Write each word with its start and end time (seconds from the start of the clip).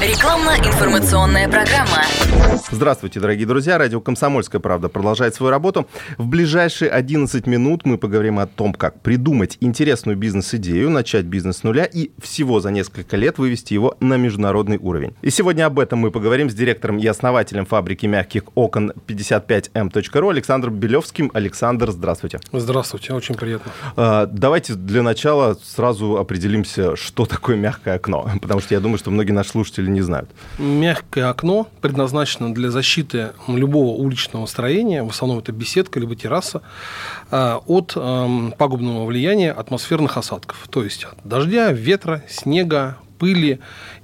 Рекламно-информационная 0.00 1.48
программа. 1.48 2.02
Здравствуйте, 2.70 3.20
дорогие 3.20 3.46
друзья. 3.46 3.76
Радио 3.76 4.00
«Комсомольская 4.00 4.60
правда» 4.60 4.88
продолжает 4.88 5.34
свою 5.34 5.50
работу. 5.50 5.86
В 6.16 6.26
ближайшие 6.26 6.90
11 6.90 7.46
минут 7.46 7.84
мы 7.84 7.98
поговорим 7.98 8.38
о 8.38 8.46
том, 8.46 8.72
как 8.72 9.00
придумать 9.00 9.58
интересную 9.60 10.16
бизнес-идею, 10.16 10.88
начать 10.90 11.26
бизнес 11.26 11.58
с 11.58 11.62
нуля 11.62 11.84
и 11.84 12.10
всего 12.20 12.60
за 12.60 12.70
несколько 12.70 13.16
лет 13.16 13.38
вывести 13.38 13.74
его 13.74 13.94
на 14.00 14.16
международный 14.16 14.78
уровень. 14.78 15.14
И 15.20 15.30
сегодня 15.30 15.66
об 15.66 15.78
этом 15.78 15.98
мы 15.98 16.10
поговорим 16.10 16.48
с 16.48 16.54
директором 16.54 16.98
и 16.98 17.06
основателем 17.06 17.66
фабрики 17.66 18.06
мягких 18.06 18.44
окон 18.54 18.92
55m.ru 19.06 20.30
Александром 20.30 20.76
Белевским. 20.76 21.30
Александр, 21.34 21.90
здравствуйте. 21.90 22.40
Здравствуйте, 22.52 23.12
очень 23.12 23.34
приятно. 23.34 23.70
А, 23.96 24.26
давайте 24.26 24.74
для 24.74 25.02
начала 25.02 25.56
сразу 25.62 26.16
определимся, 26.16 26.96
что 26.96 27.26
такое 27.26 27.56
мягкое 27.56 27.96
окно, 27.96 28.30
потому 28.40 28.60
что 28.60 28.74
я 28.74 28.80
думаю, 28.80 28.98
что 28.98 29.10
многие 29.10 29.32
наши 29.32 29.50
слушатели 29.50 29.81
не 29.90 30.00
знают. 30.02 30.30
Мягкое 30.58 31.28
окно 31.28 31.68
предназначено 31.80 32.54
для 32.54 32.70
защиты 32.70 33.30
любого 33.48 33.96
уличного 33.96 34.46
строения, 34.46 35.02
в 35.02 35.10
основном 35.10 35.38
это 35.38 35.52
беседка 35.52 36.00
либо 36.00 36.14
терраса, 36.16 36.62
а, 37.30 37.60
от 37.66 37.92
эм, 37.96 38.52
пагубного 38.56 39.04
влияния 39.06 39.52
атмосферных 39.52 40.16
осадков, 40.16 40.66
то 40.70 40.84
есть 40.84 41.04
от 41.04 41.16
дождя, 41.24 41.72
ветра, 41.72 42.22
снега, 42.28 42.98
пыли 43.18 43.60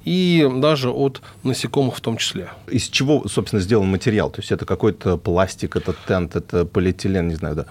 и 0.08 0.48
даже 0.56 0.90
от 0.90 1.20
насекомых 1.42 1.96
в 1.96 2.00
том 2.00 2.16
числе. 2.16 2.48
Из 2.66 2.88
чего, 2.88 3.28
собственно, 3.28 3.60
сделан 3.60 3.88
материал? 3.88 4.30
То 4.30 4.40
есть 4.40 4.50
это 4.50 4.64
какой-то 4.64 5.18
пластик, 5.18 5.76
это 5.76 5.94
тент, 6.06 6.34
это 6.34 6.64
полиэтилен, 6.64 7.28
не 7.28 7.34
знаю, 7.34 7.56
да? 7.56 7.66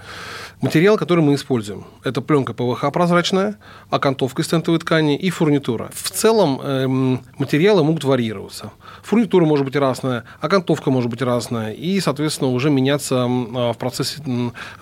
Материал, 0.61 0.97
который 0.97 1.23
мы 1.23 1.33
используем, 1.33 1.85
это 2.03 2.21
пленка 2.21 2.53
ПВХ 2.53 2.91
прозрачная, 2.91 3.57
окантовка 3.89 4.43
из 4.43 4.47
тентовой 4.47 4.79
ткани 4.79 5.17
и 5.17 5.29
фурнитура. 5.31 5.89
В 5.93 6.11
целом 6.11 6.61
эм, 6.61 7.21
материалы 7.39 7.83
могут 7.83 8.03
варьироваться. 8.03 8.71
Фурнитура 9.03 9.45
может 9.45 9.65
быть 9.65 9.75
разная, 9.75 10.23
окантовка 10.39 10.91
может 10.91 11.09
быть 11.09 11.21
разная, 11.21 11.73
и, 11.73 11.99
соответственно, 11.99 12.51
уже 12.51 12.69
меняться 12.69 13.25
в 13.27 13.75
процессе 13.79 14.21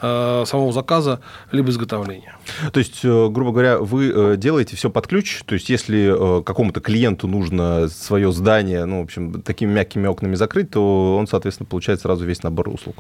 э, 0.02 0.44
самого 0.46 0.74
заказа 0.74 1.22
либо 1.52 1.70
изготовления. 1.70 2.36
То 2.74 2.80
есть, 2.80 3.00
э, 3.04 3.30
грубо 3.30 3.52
говоря, 3.52 3.80
вы 3.80 4.12
э, 4.14 4.36
делаете 4.38 4.76
все 4.76 4.90
под 4.90 5.08
ключ, 5.08 5.42
то 5.46 5.56
есть 5.56 5.70
если 5.70 6.42
какому-то 6.44 6.82
клиенту 6.82 7.28
нужно 7.28 7.45
свое 7.90 8.32
здание, 8.32 8.86
ну, 8.86 9.02
в 9.02 9.04
общем, 9.04 9.42
такими 9.42 9.72
мягкими 9.72 10.08
окнами 10.08 10.36
закрыть, 10.36 10.72
то 10.72 11.16
он, 11.18 11.28
соответственно, 11.28 11.68
получает 11.68 12.02
сразу 12.02 12.26
весь 12.26 12.44
набор 12.44 12.70
услуг. 12.70 12.96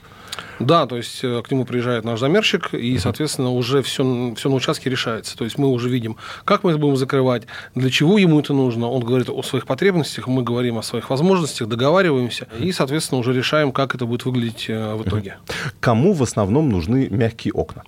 Да, 0.60 0.86
то 0.86 0.98
есть 0.98 1.22
к 1.22 1.44
нему 1.50 1.66
приезжает 1.66 2.06
наш 2.06 2.20
замерщик, 2.20 2.74
и, 2.74 2.98
соответственно, 2.98 3.52
уже 3.52 3.82
все, 3.82 4.34
все 4.36 4.50
на 4.50 4.56
участке 4.56 4.90
решается. 4.90 5.38
То 5.38 5.44
есть 5.44 5.58
мы 5.58 5.68
уже 5.68 5.90
видим, 5.90 6.18
как 6.46 6.64
мы 6.64 6.72
это 6.72 6.80
будем 6.80 6.98
закрывать, 6.98 7.44
для 7.74 7.90
чего 7.90 8.18
ему 8.18 8.40
это 8.40 8.54
нужно. 8.54 8.90
Он 8.90 9.04
говорит 9.04 9.30
о 9.30 9.44
своих 9.44 9.66
потребностях, 9.66 10.28
мы 10.28 10.44
говорим 10.44 10.78
о 10.78 10.84
своих 10.84 11.10
возможностях, 11.10 11.68
договариваемся, 11.68 12.48
и, 12.60 12.72
соответственно, 12.72 13.20
уже 13.20 13.34
решаем, 13.34 13.72
как 13.72 13.96
это 13.96 14.06
будет 14.06 14.26
выглядеть 14.26 14.66
э, 14.70 14.96
в 14.96 15.08
итоге. 15.08 15.38
Кому 15.80 16.14
в 16.14 16.24
основном 16.24 16.70
нужны 16.70 17.08
мягкие 17.10 17.54
окна? 17.54 17.84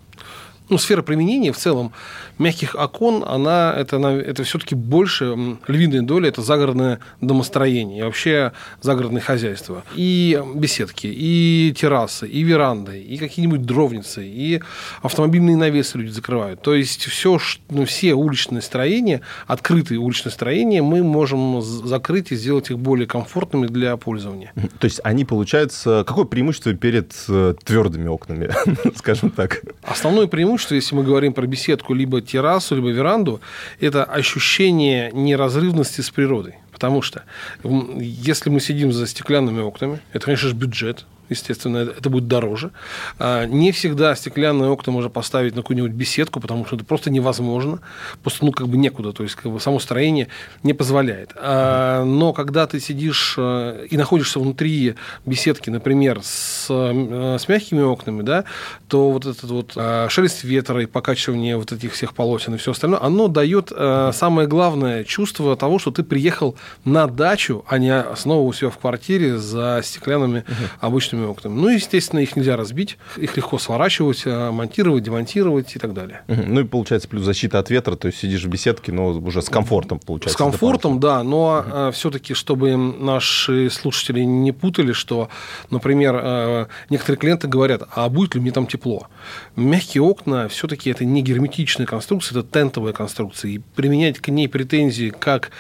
Ну, 0.69 0.77
сфера 0.77 1.01
применения 1.01 1.51
в 1.51 1.57
целом 1.57 1.94
мягких 2.38 2.75
окон, 2.75 3.23
она, 3.25 3.73
это, 3.75 3.97
это 3.97 4.44
все-таки 4.44 4.75
больше, 4.75 5.57
львиная 5.67 6.01
доля, 6.01 6.29
это 6.29 6.41
загородное 6.41 7.00
домостроение, 7.22 8.00
и 8.00 8.03
вообще 8.03 8.51
загородное 8.81 9.22
хозяйство. 9.22 9.83
И 9.95 10.39
беседки, 10.56 11.07
и 11.07 11.73
террасы, 11.75 12.27
и 12.27 12.44
веранды, 12.44 13.01
и 13.01 13.17
какие-нибудь 13.17 13.66
дровницы, 13.66 14.25
и 14.25 14.61
автомобильные 15.01 15.56
навесы 15.56 15.97
люди 15.97 16.11
закрывают. 16.11 16.61
То 16.61 16.75
есть 16.75 17.06
все, 17.06 17.39
ну, 17.69 17.85
все 17.85 18.13
уличные 18.13 18.61
строения, 18.61 19.22
открытые 19.47 20.00
уличные 20.00 20.31
строения, 20.31 20.81
мы 20.81 21.03
можем 21.03 21.61
закрыть 21.61 22.31
и 22.31 22.35
сделать 22.35 22.69
их 22.69 22.77
более 22.77 23.07
комфортными 23.07 23.67
для 23.67 23.97
пользования. 23.97 24.51
То 24.79 24.85
есть 24.85 25.00
они, 25.03 25.25
получается, 25.25 26.03
какое 26.06 26.25
преимущество 26.25 26.73
перед 26.73 27.13
э, 27.29 27.56
твердыми 27.63 28.07
окнами, 28.07 28.50
скажем 28.95 29.29
так? 29.31 29.61
Основное 29.83 30.27
преимущество 30.27 30.56
преимущество, 30.57 30.75
если 30.75 30.95
мы 30.95 31.03
говорим 31.03 31.34
про 31.34 31.45
беседку, 31.45 31.94
либо 31.94 32.22
террасу, 32.22 32.75
либо 32.75 32.90
веранду, 32.90 33.40
это 33.79 34.03
ощущение 34.03 35.12
неразрывности 35.13 36.01
с 36.01 36.09
природой. 36.09 36.56
Потому 36.72 37.01
что 37.01 37.23
если 37.63 38.50
мы 38.50 38.59
сидим 38.59 38.91
за 38.91 39.07
стеклянными 39.07 39.62
окнами, 39.62 40.00
это, 40.13 40.25
конечно 40.25 40.50
же, 40.50 40.56
бюджет, 40.56 41.06
естественно, 41.29 41.77
это 41.77 42.09
будет 42.09 42.27
дороже. 42.27 42.71
А, 43.19 43.45
не 43.45 43.71
всегда 43.71 44.15
стеклянные 44.15 44.69
окна 44.69 44.91
можно 44.91 45.09
поставить 45.09 45.55
на 45.55 45.61
какую-нибудь 45.61 45.91
беседку, 45.91 46.39
потому 46.39 46.65
что 46.65 46.75
это 46.75 46.85
просто 46.85 47.09
невозможно. 47.09 47.79
Просто, 48.21 48.45
ну, 48.45 48.51
как 48.51 48.67
бы 48.67 48.77
некуда, 48.77 49.13
то 49.13 49.23
есть 49.23 49.35
как 49.35 49.51
бы 49.51 49.59
само 49.59 49.79
строение 49.79 50.27
не 50.63 50.73
позволяет. 50.73 51.31
А, 51.35 52.03
но 52.03 52.33
когда 52.33 52.67
ты 52.67 52.79
сидишь 52.79 53.35
э, 53.38 53.88
и 53.89 53.97
находишься 53.97 54.39
внутри 54.39 54.95
беседки, 55.25 55.69
например, 55.69 56.21
с, 56.23 56.67
э, 56.69 57.38
с 57.39 57.47
мягкими 57.47 57.81
окнами, 57.81 58.21
да, 58.21 58.45
то 58.88 59.11
вот 59.11 59.25
этот 59.25 59.49
вот 59.49 59.73
а, 59.75 60.07
шелест 60.09 60.44
ветра 60.44 60.81
и 60.81 60.85
покачивание 60.85 61.57
вот 61.57 61.71
этих 61.71 61.94
всех 61.94 62.13
полотен 62.13 62.55
и 62.55 62.57
все 62.57 62.71
остальное, 62.71 63.01
оно 63.01 63.27
дает 63.27 63.71
э, 63.75 64.11
самое 64.13 64.47
главное 64.47 65.03
чувство 65.03 65.55
того, 65.55 65.79
что 65.79 65.91
ты 65.91 66.03
приехал 66.03 66.55
на 66.85 67.07
дачу, 67.07 67.65
а 67.67 67.77
не 67.77 68.05
снова 68.15 68.47
у 68.47 68.53
себя 68.53 68.69
в 68.69 68.77
квартире 68.77 69.38
за 69.38 69.81
стеклянными 69.83 70.44
обычными 70.79 71.16
обычными 71.17 71.25
окнами. 71.25 71.53
Ну, 71.53 71.69
естественно, 71.69 72.19
их 72.19 72.35
нельзя 72.35 72.55
разбить, 72.55 72.97
их 73.17 73.35
легко 73.35 73.57
сворачивать, 73.57 74.23
а, 74.25 74.51
монтировать, 74.51 75.03
демонтировать 75.03 75.75
и 75.75 75.79
так 75.79 75.94
далее. 75.94 76.22
Ну 76.28 76.61
и 76.61 76.63
получается 76.63 77.07
плюс 77.07 77.23
защита 77.23 77.59
от 77.59 77.69
ветра, 77.69 77.95
то 77.95 78.07
есть 78.07 78.19
сидишь 78.19 78.44
в 78.44 78.50
беседке, 78.50 78.91
но 78.91 79.09
уже 79.09 79.41
с 79.41 79.50
комфортом 79.50 80.00
получается. 80.00 80.33
С 80.33 80.38
комфортом, 80.38 81.00
да, 81.00 81.23
но 81.23 81.38
угу. 81.38 81.69
А, 81.73 81.91
все-таки, 81.91 82.33
чтобы 82.33 82.75
наши 82.75 83.69
слушатели 83.69 84.22
не 84.22 84.51
путали, 84.51 84.91
что, 84.91 85.29
например, 85.69 86.19
а, 86.22 86.67
некоторые 86.89 87.19
клиенты 87.19 87.47
говорят, 87.47 87.83
а 87.94 88.09
будет 88.09 88.35
ли 88.35 88.41
мне 88.41 88.51
там 88.51 88.67
тепло? 88.67 89.07
Мягкие 89.56 90.03
окна 90.03 90.47
все-таки 90.47 90.89
это 90.89 91.06
не 91.06 91.22
герметичная 91.22 91.85
конструкция, 91.85 92.39
это 92.39 92.47
тентовая 92.47 92.94
конструкция, 92.94 93.51
и 93.51 93.57
применять 93.75 94.19
к 94.19 94.29
ней 94.29 94.47
претензии 94.47 95.09
как 95.17 95.51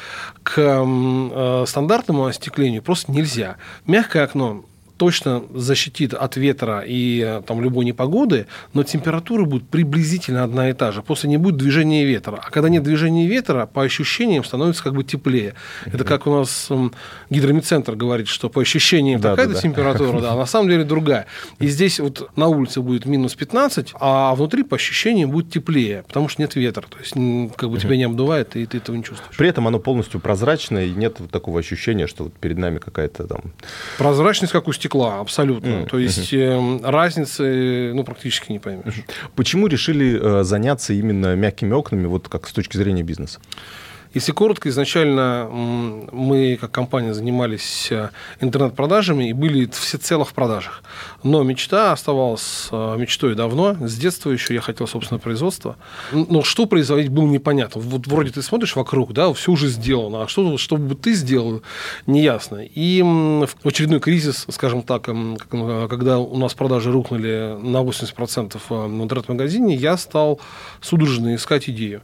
к 0.43 1.65
стандартному 1.67 2.25
остеклению 2.25 2.81
просто 2.81 3.11
нельзя. 3.11 3.57
Мягкое 3.85 4.23
окно 4.23 4.63
точно 4.97 5.43
защитит 5.53 6.13
от 6.13 6.35
ветра 6.37 6.83
и 6.85 7.21
э, 7.25 7.41
там, 7.45 7.61
любой 7.61 7.85
непогоды, 7.85 8.47
но 8.73 8.83
температура 8.83 9.45
будет 9.45 9.67
приблизительно 9.69 10.43
одна 10.43 10.69
и 10.69 10.73
та 10.73 10.91
же. 10.91 11.01
Просто 11.01 11.27
не 11.27 11.37
будет 11.37 11.57
движения 11.57 12.05
ветра. 12.05 12.41
А 12.43 12.49
когда 12.49 12.69
нет 12.69 12.83
движения 12.83 13.27
ветра, 13.27 13.65
по 13.65 13.83
ощущениям 13.83 14.43
становится 14.43 14.83
как 14.83 14.93
бы 14.93 15.03
теплее. 15.03 15.53
Угу. 15.85 15.95
Это 15.95 16.03
как 16.03 16.27
у 16.27 16.35
нас 16.35 16.69
гидромедцентр 17.29 17.95
говорит, 17.95 18.27
что 18.27 18.49
по 18.49 18.61
ощущениям 18.61 19.21
да, 19.21 19.31
такая-то 19.31 19.53
да, 19.53 19.61
температура, 19.61 20.19
да, 20.19 20.33
а 20.33 20.35
на 20.35 20.45
самом 20.45 20.69
деле 20.69 20.83
другая. 20.83 21.27
И 21.59 21.67
здесь 21.67 21.99
вот 21.99 22.29
на 22.35 22.47
улице 22.47 22.81
будет 22.81 23.05
минус 23.05 23.35
15, 23.35 23.93
а 23.99 24.35
внутри 24.35 24.63
по 24.63 24.75
ощущениям 24.75 25.29
будет 25.29 25.51
теплее, 25.51 26.03
потому 26.07 26.27
что 26.29 26.41
нет 26.41 26.55
ветра. 26.55 26.85
То 26.89 26.97
есть 26.99 27.13
как 27.55 27.69
бы 27.69 27.79
тебя 27.79 27.97
не 27.97 28.03
обдувает, 28.03 28.55
и 28.55 28.65
ты 28.65 28.77
этого 28.77 28.95
не 28.95 29.03
чувствуешь. 29.03 29.37
При 29.37 29.47
этом 29.47 29.67
оно 29.67 29.79
полностью 29.79 30.19
прозрачное, 30.19 30.85
и 30.85 30.91
нет 30.91 31.19
вот 31.19 31.29
такого 31.31 31.59
ощущения, 31.59 32.07
что 32.07 32.25
вот 32.25 32.33
перед 32.33 32.57
нами 32.57 32.79
какая-то 32.79 33.27
там... 33.27 33.41
Прозрачность, 33.97 34.53
как 34.53 34.67
у 34.67 34.73
стекла 34.73 34.86
стекла, 34.87 35.19
абсолютно. 35.19 35.67
Mm-hmm. 35.67 35.89
То 35.89 35.99
есть 35.99 36.33
э, 36.33 36.79
разницы 36.83 37.91
ну, 37.93 38.03
практически 38.03 38.51
не 38.51 38.59
поймешь. 38.59 39.03
Почему 39.35 39.67
решили 39.67 40.19
э, 40.21 40.43
заняться 40.43 40.93
именно 40.93 41.35
мягкими 41.35 41.73
окнами, 41.73 42.07
вот 42.07 42.29
как 42.29 42.47
с 42.47 42.53
точки 42.53 42.77
зрения 42.77 43.03
бизнеса? 43.03 43.39
Если 44.17 44.31
коротко, 44.31 44.67
изначально 44.69 45.47
мы, 46.11 46.57
как 46.59 46.71
компания, 46.71 47.13
занимались 47.13 47.89
э, 47.91 48.09
интернет-продажами 48.41 49.29
и 49.29 49.33
были 49.33 49.69
всецело 49.71 50.25
в 50.25 50.33
продажах. 50.33 50.81
Но 51.21 51.43
мечта 51.43 51.91
оставалась 51.91 52.67
э, 52.71 52.95
мечтой 52.97 53.35
давно. 53.35 53.77
С 53.79 53.95
детства 53.95 54.31
еще 54.31 54.55
я 54.55 54.61
хотел 54.61 54.87
собственное 54.87 55.19
производство. 55.19 55.75
Но 56.11 56.41
что 56.41 56.65
производить 56.65 57.09
было 57.09 57.27
непонятно. 57.27 57.79
Вот 57.79 58.07
вроде 58.07 58.31
ты 58.31 58.41
смотришь 58.41 58.75
вокруг, 58.75 59.13
да, 59.13 59.31
все 59.33 59.51
уже 59.51 59.67
сделано, 59.67 60.23
а 60.23 60.27
что, 60.27 60.57
что 60.57 60.77
бы 60.77 60.95
ты 60.95 61.13
сделал, 61.13 61.61
неясно. 62.07 62.65
И 62.65 63.03
в 63.03 63.67
очередной 63.67 63.99
кризис, 63.99 64.47
скажем 64.49 64.81
так, 64.81 65.09
э, 65.09 65.87
когда 65.87 66.17
у 66.17 66.39
нас 66.39 66.55
продажи 66.55 66.91
рухнули 66.91 67.55
на 67.61 67.83
80% 67.83 68.59
в 68.67 69.03
интернет-магазине, 69.03 69.75
я 69.75 69.95
стал 69.95 70.39
судорожно 70.81 71.35
искать 71.35 71.69
идею. 71.69 72.01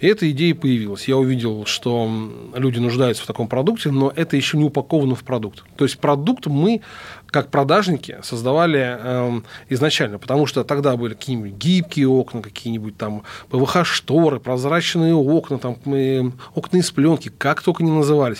И 0.00 0.06
эта 0.06 0.30
идея 0.30 0.54
появилась. 0.54 1.08
Я 1.08 1.16
увидел 1.16 1.36
видел, 1.36 1.66
что 1.66 2.10
люди 2.54 2.78
нуждаются 2.78 3.22
в 3.22 3.26
таком 3.26 3.48
продукте, 3.48 3.90
но 3.90 4.12
это 4.14 4.36
еще 4.36 4.56
не 4.56 4.64
упаковано 4.64 5.14
в 5.14 5.24
продукт. 5.24 5.62
То 5.76 5.84
есть 5.84 5.98
продукт 5.98 6.46
мы 6.46 6.80
как 7.26 7.50
продажники 7.50 8.18
создавали 8.22 8.98
э, 8.98 9.40
изначально, 9.68 10.18
потому 10.18 10.46
что 10.46 10.64
тогда 10.64 10.96
были 10.96 11.14
какие-нибудь 11.14 11.52
гибкие 11.52 12.08
окна, 12.08 12.40
какие-нибудь 12.40 12.96
там 12.96 13.22
ПВХ-шторы, 13.50 14.40
прозрачные 14.40 15.14
окна, 15.14 15.58
там, 15.58 15.76
э, 15.86 16.22
окна 16.54 16.78
из 16.78 16.90
пленки, 16.90 17.30
как 17.36 17.62
только 17.62 17.82
не 17.82 17.90
назывались. 17.90 18.38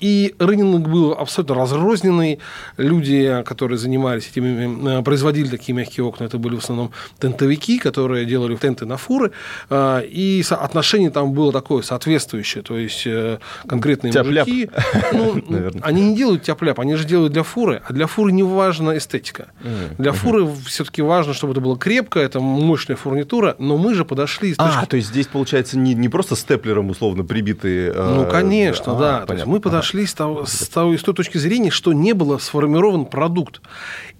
И 0.00 0.34
рынок 0.38 0.88
был 0.88 1.12
абсолютно 1.12 1.54
разрозненный. 1.54 2.38
Люди, 2.76 3.42
которые 3.44 3.78
занимались 3.78 4.28
этими, 4.28 4.98
э, 5.00 5.02
производили 5.02 5.48
такие 5.48 5.74
мягкие 5.74 6.04
окна, 6.04 6.24
это 6.24 6.38
были 6.38 6.56
в 6.56 6.58
основном 6.58 6.90
тентовики, 7.18 7.78
которые 7.78 8.24
делали 8.24 8.56
тенты 8.56 8.86
на 8.86 8.96
фуры. 8.96 9.32
Э, 9.68 10.02
и 10.04 10.42
отношение 10.50 11.10
там 11.10 11.32
было 11.32 11.52
такое 11.52 11.82
соответствующее. 11.82 12.62
То 12.62 12.76
есть 12.76 13.06
э, 13.06 13.38
конкретные 13.66 14.12
Тяп-ляп. 14.12 14.46
мужики, 14.46 14.70
ну, 15.12 15.42
они 15.82 16.02
не 16.10 16.16
делают 16.16 16.42
тяп-ляп, 16.42 16.80
они 16.80 16.94
же 16.96 17.04
делают 17.04 17.32
для 17.32 17.42
фуры. 17.42 17.82
А 17.86 17.92
для 17.92 18.06
фуры 18.06 18.32
не 18.32 18.42
важна 18.42 18.96
эстетика. 18.96 19.48
Для 19.98 20.12
фуры 20.12 20.48
все-таки 20.66 21.02
важно, 21.02 21.34
чтобы 21.34 21.52
это 21.52 21.60
было 21.60 21.76
крепко, 21.76 22.20
это 22.20 22.40
мощная 22.40 22.96
фурнитура. 22.96 23.54
Но 23.58 23.76
мы 23.76 23.94
же 23.94 24.04
подошли... 24.04 24.54
А, 24.58 24.86
то 24.86 24.96
есть 24.96 25.08
здесь, 25.08 25.26
получается, 25.26 25.78
не, 25.78 25.94
не 25.94 26.08
просто 26.08 26.36
степлером 26.36 26.90
условно 26.90 27.24
прибитые... 27.24 27.92
э, 27.94 28.14
Ну, 28.14 28.26
конечно, 28.30 28.96
а, 28.96 28.98
да. 28.98 29.26
То 29.26 29.34
есть 29.34 29.46
мы 29.46 29.60
подошли 29.60 29.89
с, 30.06 30.14
того, 30.14 30.46
с, 30.46 30.68
того- 30.68 30.96
с 30.96 31.02
той 31.02 31.14
точки 31.14 31.38
зрения, 31.38 31.70
что 31.70 31.92
не 31.92 32.12
было 32.12 32.38
сформирован 32.38 33.06
продукт. 33.06 33.60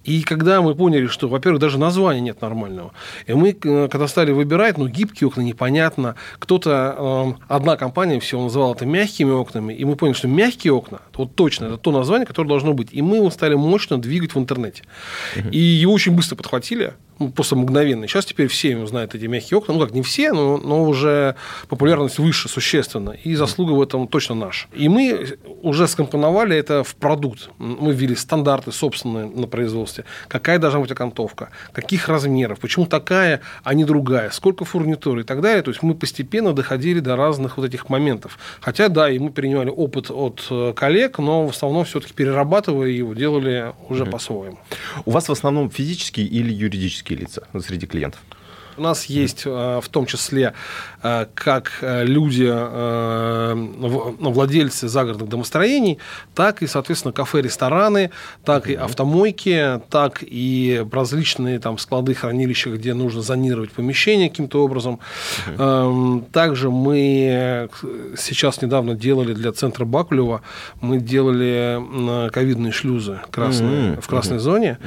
И 0.04 0.22
когда 0.22 0.62
мы 0.62 0.74
поняли, 0.74 1.06
что, 1.06 1.28
во-первых, 1.28 1.60
даже 1.60 1.78
названия 1.78 2.20
нет 2.20 2.40
нормального, 2.40 2.92
и 3.26 3.34
мы, 3.34 3.50
э, 3.50 3.88
когда 3.88 4.08
стали 4.08 4.32
выбирать, 4.32 4.78
ну, 4.78 4.88
гибкие 4.88 5.28
окна 5.28 5.42
непонятно, 5.42 6.14
кто-то, 6.38 7.34
э, 7.38 7.42
одна 7.48 7.76
компания 7.76 8.18
всего 8.20 8.42
называла 8.42 8.74
это 8.74 8.86
мягкими 8.86 9.30
окнами, 9.30 9.74
и 9.74 9.84
мы 9.84 9.96
поняли, 9.96 10.16
что 10.16 10.28
мягкие 10.28 10.72
окна, 10.72 11.00
вот 11.14 11.34
точно, 11.34 11.66
это 11.66 11.76
то 11.76 11.92
название, 11.92 12.26
которое 12.26 12.48
должно 12.48 12.72
быть. 12.72 12.88
И 12.92 13.02
мы 13.02 13.16
его 13.16 13.30
стали 13.30 13.54
мощно 13.54 13.98
двигать 13.98 14.34
в 14.34 14.38
интернете. 14.38 14.84
И 15.52 15.58
его 15.58 15.92
очень 15.92 16.12
быстро 16.12 16.36
подхватили, 16.36 16.94
ну, 17.20 17.28
просто 17.30 17.54
мгновенно. 17.54 18.08
Сейчас 18.08 18.24
теперь 18.24 18.48
все 18.48 18.86
знают, 18.86 19.14
эти 19.14 19.26
мягкие 19.26 19.58
окна. 19.58 19.74
Ну, 19.74 19.80
как 19.80 19.92
не 19.92 20.00
все, 20.00 20.32
но, 20.32 20.56
но 20.56 20.84
уже 20.84 21.36
популярность 21.68 22.18
выше 22.18 22.48
существенно. 22.48 23.10
И 23.10 23.34
заслуга 23.34 23.72
в 23.72 23.82
этом 23.82 24.08
точно 24.08 24.34
наша. 24.34 24.68
И 24.72 24.88
мы 24.88 25.36
уже 25.62 25.86
скомпоновали 25.86 26.56
это 26.56 26.82
в 26.82 26.96
продукт. 26.96 27.50
Мы 27.58 27.92
ввели 27.92 28.16
стандарты 28.16 28.72
собственные 28.72 29.26
на 29.26 29.46
производстве. 29.46 30.04
Какая 30.28 30.58
должна 30.58 30.80
быть 30.80 30.90
окантовка, 30.90 31.50
каких 31.72 32.08
размеров, 32.08 32.58
почему 32.58 32.86
такая, 32.86 33.42
а 33.64 33.74
не 33.74 33.84
другая, 33.84 34.30
сколько 34.30 34.64
фурнитуры 34.64 35.20
и 35.20 35.24
так 35.24 35.42
далее. 35.42 35.62
То 35.62 35.70
есть 35.70 35.82
мы 35.82 35.94
постепенно 35.94 36.54
доходили 36.54 37.00
до 37.00 37.16
разных 37.16 37.58
вот 37.58 37.66
этих 37.66 37.90
моментов. 37.90 38.38
Хотя, 38.60 38.88
да, 38.88 39.10
и 39.10 39.18
мы 39.18 39.30
перенимали 39.30 39.68
опыт 39.68 40.10
от 40.10 40.46
э, 40.50 40.72
коллег, 40.74 41.18
но 41.18 41.46
в 41.46 41.50
основном 41.50 41.84
все-таки 41.84 42.14
перерабатывая 42.14 42.88
его, 42.88 43.12
делали 43.12 43.74
уже 43.90 44.06
по-своему. 44.06 44.58
У 45.04 45.10
вас 45.10 45.28
в 45.28 45.32
основном 45.32 45.68
физические 45.70 46.26
или 46.26 46.50
юридические 46.50 47.09
лица 47.14 47.46
среди 47.60 47.86
клиентов? 47.86 48.20
У 48.80 48.82
нас 48.82 49.04
есть 49.04 49.42
э, 49.44 49.80
в 49.82 49.88
том 49.90 50.06
числе 50.06 50.54
э, 51.02 51.26
как 51.34 51.70
э, 51.82 52.02
люди, 52.06 52.46
ну, 52.50 54.30
владельцы 54.30 54.88
загородных 54.88 55.28
домостроений, 55.28 55.98
так 56.34 56.62
и, 56.62 56.66
соответственно, 56.66 57.12
кафе, 57.12 57.42
рестораны, 57.42 58.10
так 58.42 58.70
и 58.70 58.74
автомойки, 58.74 59.82
так 59.90 60.22
и 60.22 60.82
различные 60.90 61.58
там 61.58 61.76
склады, 61.76 62.14
хранилища, 62.14 62.70
где 62.70 62.94
нужно 62.94 63.20
зонировать 63.20 63.70
помещение 63.70 64.30
каким-то 64.30 64.64
образом. 64.64 64.98
Эм, 65.58 66.24
Также 66.32 66.70
мы 66.70 67.68
сейчас 68.16 68.62
недавно 68.62 68.94
делали 68.94 69.34
для 69.34 69.52
центра 69.52 69.84
Бакулева, 69.84 70.40
мы 70.80 71.00
делали 71.00 72.30
ковидные 72.30 72.72
шлюзы 72.72 73.20
красные, 73.30 74.00
в 74.00 74.06
красной 74.06 74.38
зоне. 74.38 74.78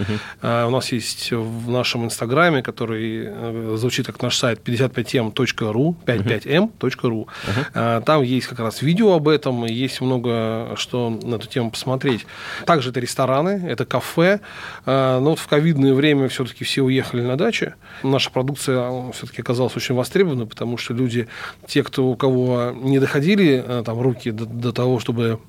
У 0.42 0.70
нас 0.70 0.92
есть 0.92 1.32
в 1.32 1.70
нашем 1.70 2.06
инстаграме, 2.06 2.64
который 2.64 3.83
звучит 3.84 4.08
как 4.08 4.22
наш 4.22 4.38
сайт 4.38 4.62
55m.ru, 4.66 5.96
55m.ru. 6.06 7.28
А, 7.74 8.02
Там 8.02 8.24
есть 8.24 8.48
как 8.48 8.60
раз 8.60 8.82
видео 8.82 9.14
об 9.14 9.28
этом, 9.28 9.66
есть 9.66 10.02
много 10.02 10.74
что 10.76 11.10
на 11.10 11.36
эту 11.36 11.48
тему 11.48 11.72
посмотреть. 11.72 12.26
Также 12.66 12.90
это 12.90 13.00
рестораны, 13.00 13.66
это 13.68 13.86
кафе. 13.86 14.40
А, 14.86 15.20
Но 15.20 15.32
вот 15.32 15.40
в 15.40 15.48
ковидное 15.48 15.94
время 15.94 16.28
все-таки 16.30 16.64
все 16.64 16.82
уехали 16.82 17.22
на 17.22 17.38
дачи. 17.38 17.74
Наша 18.04 18.32
продукция 18.32 19.12
все-таки 19.12 19.42
оказалась 19.42 19.76
очень 19.76 19.96
востребована, 19.96 20.46
потому 20.46 20.78
что 20.78 20.94
люди, 20.94 21.28
те, 21.68 21.84
кто, 21.84 22.06
у 22.06 22.16
кого 22.16 22.72
не 22.74 23.00
доходили 23.00 23.64
э, 23.66 23.84
там, 23.86 24.00
руки 24.00 24.32
до, 24.32 24.46
до 24.46 24.72
того, 24.72 25.00
чтобы 25.00 25.40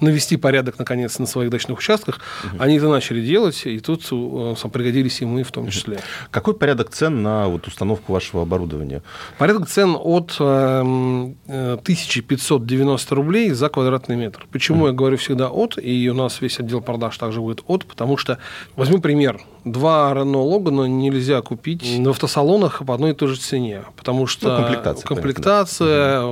навести 0.00 0.36
порядок, 0.36 0.78
наконец, 0.78 1.18
на 1.18 1.26
своих 1.26 1.50
дачных 1.50 1.78
участках, 1.78 2.20
они 2.58 2.76
это 2.76 2.88
начали 2.88 3.20
делать, 3.20 3.62
и 3.66 3.78
тут 3.80 4.06
э, 4.10 4.54
сам 4.58 4.70
пригодились 4.70 5.20
и 5.20 5.24
мы 5.24 5.42
в 5.42 5.50
том 5.50 5.68
числе. 5.68 5.98
Какой 6.30 6.54
порядок 6.54 6.90
цен 6.90 7.22
на 7.22 7.48
вот 7.48 7.66
установку 7.66 8.12
вашего 8.12 8.42
оборудования? 8.42 9.02
Порядок 9.38 9.68
цен 9.68 9.96
от 9.98 10.36
эм, 10.38 11.36
э, 11.46 11.74
1590 11.74 13.14
рублей 13.14 13.50
за 13.50 13.68
квадратный 13.68 14.16
метр. 14.16 14.46
Почему 14.50 14.86
я 14.86 14.92
говорю 14.92 15.16
всегда 15.16 15.48
от, 15.48 15.78
и 15.78 16.08
у 16.08 16.14
нас 16.14 16.40
весь 16.40 16.58
отдел 16.60 16.80
продаж 16.80 17.16
также 17.18 17.40
будет 17.40 17.62
от, 17.66 17.84
потому 17.84 18.16
что, 18.16 18.38
возьму 18.76 19.00
пример, 19.00 19.40
два 19.64 20.12
Renault 20.12 20.48
Logan 20.62 20.88
нельзя 20.88 21.40
купить 21.42 21.82
в 21.98 22.08
автосалонах 22.08 22.82
по 22.84 22.94
одной 22.94 23.10
и 23.12 23.14
той 23.14 23.28
же 23.28 23.36
цене, 23.36 23.82
потому 23.96 24.26
что 24.26 24.48
Ну, 24.50 24.56
комплектация, 24.64 25.06
комплектация, 25.06 26.22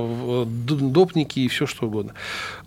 д- 0.45 0.75
допники 0.75 1.39
и 1.39 1.47
все 1.47 1.65
что 1.65 1.87
угодно. 1.87 2.13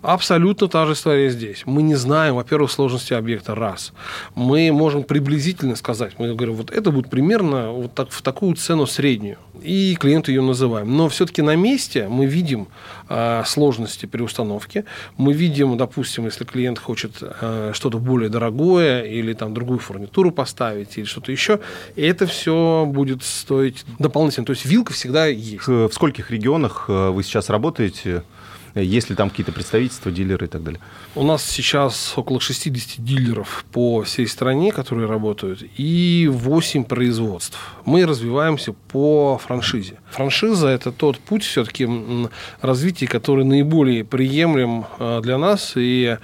Абсолютно 0.03 0.69
та 0.69 0.87
же 0.87 0.93
история 0.93 1.31
здесь. 1.31 1.63
Мы 1.67 1.83
не 1.83 1.95
знаем, 1.95 2.35
во-первых, 2.35 2.71
сложности 2.71 3.15
объекта, 3.15 3.55
раз. 3.55 3.93
Мы 4.35 4.71
можем 4.73 5.03
приблизительно 5.03 5.77
сказать, 5.77 6.13
мы 6.19 6.35
говорим, 6.35 6.55
вот 6.55 6.71
это 6.71 6.91
будет 6.91 7.09
примерно 7.11 7.71
вот 7.71 7.95
так, 7.95 8.11
в 8.11 8.21
такую 8.23 8.55
цену 8.57 8.87
среднюю. 8.87 9.37
И 9.63 9.97
клиенту 9.99 10.31
ее 10.31 10.43
называем. 10.43 10.95
Но 10.97 11.09
все-таки 11.09 11.41
на 11.41 11.57
месте 11.57 12.07
мы 12.09 12.27
видим 12.27 12.69
а, 13.09 13.45
сложности 13.47 14.05
при 14.05 14.21
установке. 14.23 14.85
Мы 15.17 15.33
видим, 15.33 15.77
допустим, 15.79 16.27
если 16.27 16.45
клиент 16.45 16.79
хочет 16.79 17.13
а, 17.21 17.71
что-то 17.73 17.99
более 17.99 18.29
дорогое 18.29 19.05
или 19.05 19.33
там 19.33 19.55
другую 19.55 19.79
фурнитуру 19.79 20.31
поставить 20.33 20.54
или 21.01 21.05
что-то 21.05 21.33
еще, 21.33 21.61
и 21.97 22.03
это 22.03 22.27
все 22.27 22.85
будет 22.87 23.23
стоить 23.23 23.85
дополнительно. 23.99 24.47
То 24.47 24.53
есть 24.53 24.65
вилка 24.65 24.93
всегда 24.93 25.27
есть. 25.27 25.65
К- 25.65 25.89
В 25.89 25.93
скольких 25.93 26.31
регионах 26.31 26.87
э, 26.89 27.09
вы 27.11 27.23
сейчас 27.23 27.49
работаете? 27.51 28.23
Есть 28.77 29.09
ли 29.09 29.15
там 29.15 29.31
какие-то 29.31 29.53
представительства, 29.53 30.11
дилеры 30.11 30.47
и 30.47 30.49
так 30.49 30.65
далее? 30.65 30.81
У 31.15 31.23
нас 31.23 31.45
сейчас 31.45 32.12
около 32.17 32.41
60 32.41 33.05
дилеров 33.05 33.65
по 33.71 34.03
всей 34.03 34.27
стране, 34.27 34.73
которые 34.73 35.06
работают, 35.08 35.63
и 35.77 36.29
8 36.29 36.82
производств. 36.82 37.56
Мы 37.84 38.05
развиваемся 38.05 38.73
по 38.73 39.39
франшизе. 39.39 39.99
Франшиза– 40.11 40.67
это 40.70 40.91
тот 40.91 41.20
путь 41.20 41.44
все-таки 41.44 41.89
развития, 42.63 43.06
который 43.06 43.44
наиболее 43.44 44.03
приемлем 44.05 44.87
э, 44.99 45.20
для 45.23 45.39
нас, 45.39 45.75
и 45.77 46.17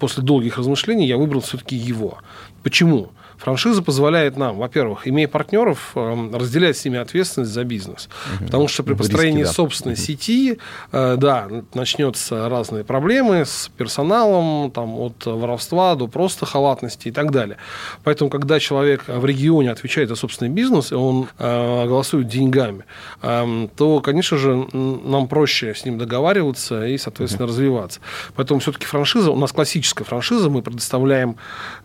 после 0.00 0.22
долгих 0.24 0.58
размышлений 0.58 1.06
я 1.06 1.16
выбрал 1.16 1.42
все-таки 1.42 1.76
его. 1.76 2.18
Почему? 2.64 3.12
Франшиза 3.38 3.82
позволяет 3.82 4.36
нам, 4.36 4.56
во-первых, 4.56 5.06
имея 5.06 5.28
партнеров, 5.28 5.92
эм, 5.94 6.34
разделять 6.34 6.76
с 6.76 6.84
ними 6.84 6.98
ответственность 6.98 7.52
за 7.52 7.64
бизнес. 7.64 8.08
Потому 8.40 8.68
что 8.68 8.82
при 8.82 8.92
Риски, 8.92 9.02
построении 9.02 9.42
да. 9.44 9.52
собственной 9.52 9.96
сети, 9.96 10.58
э, 10.92 11.16
да, 11.18 11.48
начнется 11.74 12.48
разные 12.48 12.84
проблемы 12.84 13.44
с 13.44 13.70
персоналом, 13.76 14.70
там, 14.70 14.94
от 14.98 15.26
воровства 15.26 15.94
до 15.94 16.08
просто 16.08 16.46
халатности 16.46 17.08
и 17.08 17.10
так 17.10 17.30
далее. 17.30 17.58
Поэтому, 18.04 18.30
когда 18.30 18.58
человек 18.60 19.04
в 19.06 19.24
регионе 19.24 19.70
отвечает 19.70 20.08
за 20.08 20.16
собственный 20.16 20.50
бизнес, 20.50 20.92
и 20.92 20.94
он 20.94 21.28
э, 21.38 21.86
голосует 21.86 22.28
деньгами, 22.28 22.84
эм, 23.22 23.68
то, 23.76 24.00
конечно 24.00 24.36
же, 24.38 24.66
нам 24.72 25.28
проще 25.28 25.74
с 25.74 25.84
ним 25.84 25.98
договариваться 25.98 26.86
и, 26.86 26.96
соответственно, 26.98 27.46
развиваться. 27.46 28.00
Поэтому 28.34 28.60
все-таки 28.60 28.86
франшиза, 28.86 29.30
у 29.30 29.36
нас 29.36 29.52
классическая 29.52 30.04
франшиза, 30.04 30.50
мы 30.50 30.62
предоставляем 30.62 31.36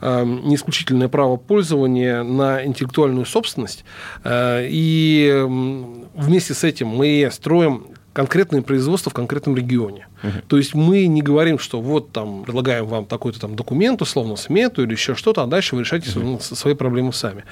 эм, 0.01 0.48
не 0.48 0.55
исключительное 0.55 1.10
право 1.10 1.40
пользования 1.41 2.24
на 2.24 2.65
интеллектуальную 2.65 3.25
собственность, 3.25 3.86
э, 4.24 4.67
и 4.69 5.43
вместе 6.15 6.53
с 6.53 6.63
этим 6.63 6.88
мы 6.88 7.29
строим 7.31 7.88
конкретные 8.13 8.62
производства 8.62 9.10
в 9.10 9.13
конкретном 9.13 9.55
регионе. 9.55 10.07
То 10.47 10.57
есть 10.57 10.75
мы 10.75 11.07
не 11.07 11.21
говорим, 11.21 11.59
что 11.59 11.81
вот 11.81 12.11
там 12.11 12.43
предлагаем 12.43 12.85
вам 12.85 13.05
такой-то 13.05 13.39
там 13.39 13.55
документ, 13.55 14.01
условно, 14.01 14.35
смету 14.35 14.83
или 14.83 14.91
еще 14.91 15.15
что-то, 15.15 15.43
а 15.43 15.47
дальше 15.47 15.75
вы 15.75 15.81
решаете 15.81 16.09
свои- 16.09 16.39
свои 16.39 16.73
проблемы 16.73 17.13
сами. 17.13 17.43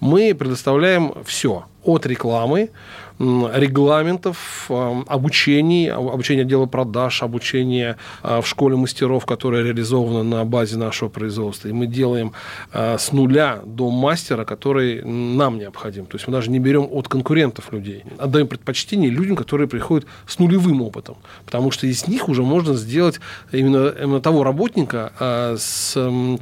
Мы 0.00 0.34
предоставляем 0.34 1.14
все. 1.24 1.64
от 1.84 2.06
рекламы, 2.06 2.70
регламентов, 3.18 4.70
обучений, 5.06 5.90
обучение 5.90 6.42
отдела 6.44 6.66
продаж, 6.66 7.22
обучение 7.22 7.96
а, 8.22 8.40
в 8.40 8.46
школе 8.46 8.76
мастеров, 8.76 9.26
которое 9.26 9.62
реализовано 9.62 10.22
на 10.22 10.44
базе 10.44 10.76
нашего 10.76 11.08
производства. 11.08 11.68
И 11.68 11.72
мы 11.72 11.86
делаем 11.86 12.32
а, 12.72 12.98
с 12.98 13.12
нуля 13.12 13.60
до 13.64 13.90
мастера, 13.90 14.44
который 14.44 15.02
нам 15.04 15.58
необходим. 15.58 16.06
То 16.06 16.16
есть 16.16 16.26
мы 16.26 16.32
даже 16.32 16.50
не 16.50 16.58
берем 16.58 16.88
от 16.90 17.08
конкурентов 17.08 17.72
людей. 17.72 18.04
Отдаем 18.18 18.46
предпочтение 18.46 19.10
людям, 19.10 19.36
которые 19.36 19.68
приходят 19.68 20.06
с 20.26 20.38
нулевым 20.38 20.82
опытом. 20.82 21.16
Потому 21.44 21.70
что 21.70 21.86
из 21.86 22.06
них 22.12 22.28
уже 22.28 22.42
можно 22.42 22.74
сделать 22.74 23.20
именно, 23.50 23.88
именно 23.88 24.20
того 24.20 24.44
работника 24.44 25.12
а, 25.18 25.56
с 25.58 25.92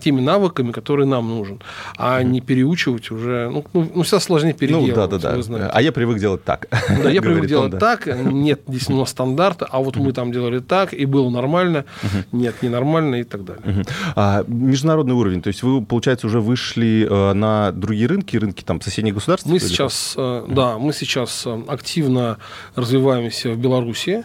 теми 0.01 0.21
навыками, 0.21 0.73
которые 0.73 1.07
нам 1.07 1.29
нужен. 1.29 1.61
А 1.97 2.23
не 2.23 2.41
переучивать 2.41 3.11
уже... 3.11 3.49
Ну, 3.51 3.65
ну, 3.73 3.91
ну 3.95 4.03
всегда 4.03 4.21
сложнее 4.21 4.53
переделывать. 4.53 4.97
Ну, 4.97 5.19
да, 5.19 5.19
да, 5.19 5.43
да. 5.43 5.71
А 5.73 5.83
я 5.83 5.93
привык 5.93 6.19
делать 6.19 6.45
так. 6.45 6.69
Да, 7.03 7.11
я 7.11 7.23
привык 7.29 7.47
делать 7.47 7.79
так, 7.79 8.07
нет 8.07 8.61
действительно 8.67 9.05
стандарта, 9.07 9.67
а 9.71 9.79
вот 9.79 9.97
мы 9.97 10.13
там 10.13 10.33
делали 10.33 10.59
так, 10.59 10.93
и 10.93 11.07
было 11.07 11.31
нормально, 11.31 11.85
нет, 12.33 12.63
ненормально 12.63 13.17
и 13.17 13.25
так 13.25 13.45
далее. 13.45 13.85
А, 14.17 14.45
международный 14.47 15.15
уровень, 15.15 15.43
то 15.43 15.49
есть 15.49 15.63
вы, 15.63 15.85
получается, 15.85 16.27
уже 16.27 16.41
вышли 16.41 17.07
э, 17.09 17.33
на 17.33 17.73
другие 17.73 18.09
рынки, 18.09 18.37
рынки 18.37 18.63
там 18.63 18.81
соседних 18.81 19.15
государств? 19.15 19.47
Мы 19.47 19.59
сейчас, 19.61 20.15
э, 20.17 20.47
да, 20.49 20.79
мы 20.79 20.93
сейчас 20.93 21.45
э, 21.47 21.63
активно 21.69 22.39
развиваемся 22.75 23.51
в 23.51 23.59
Беларуси, 23.59 24.25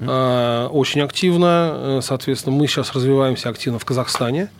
очень 0.00 1.00
активно, 1.00 2.00
соответственно, 2.02 2.56
мы 2.56 2.66
сейчас 2.66 2.92
развиваемся 2.94 3.48
активно 3.48 3.78
в 3.78 3.84
Казахстане, 3.84 4.50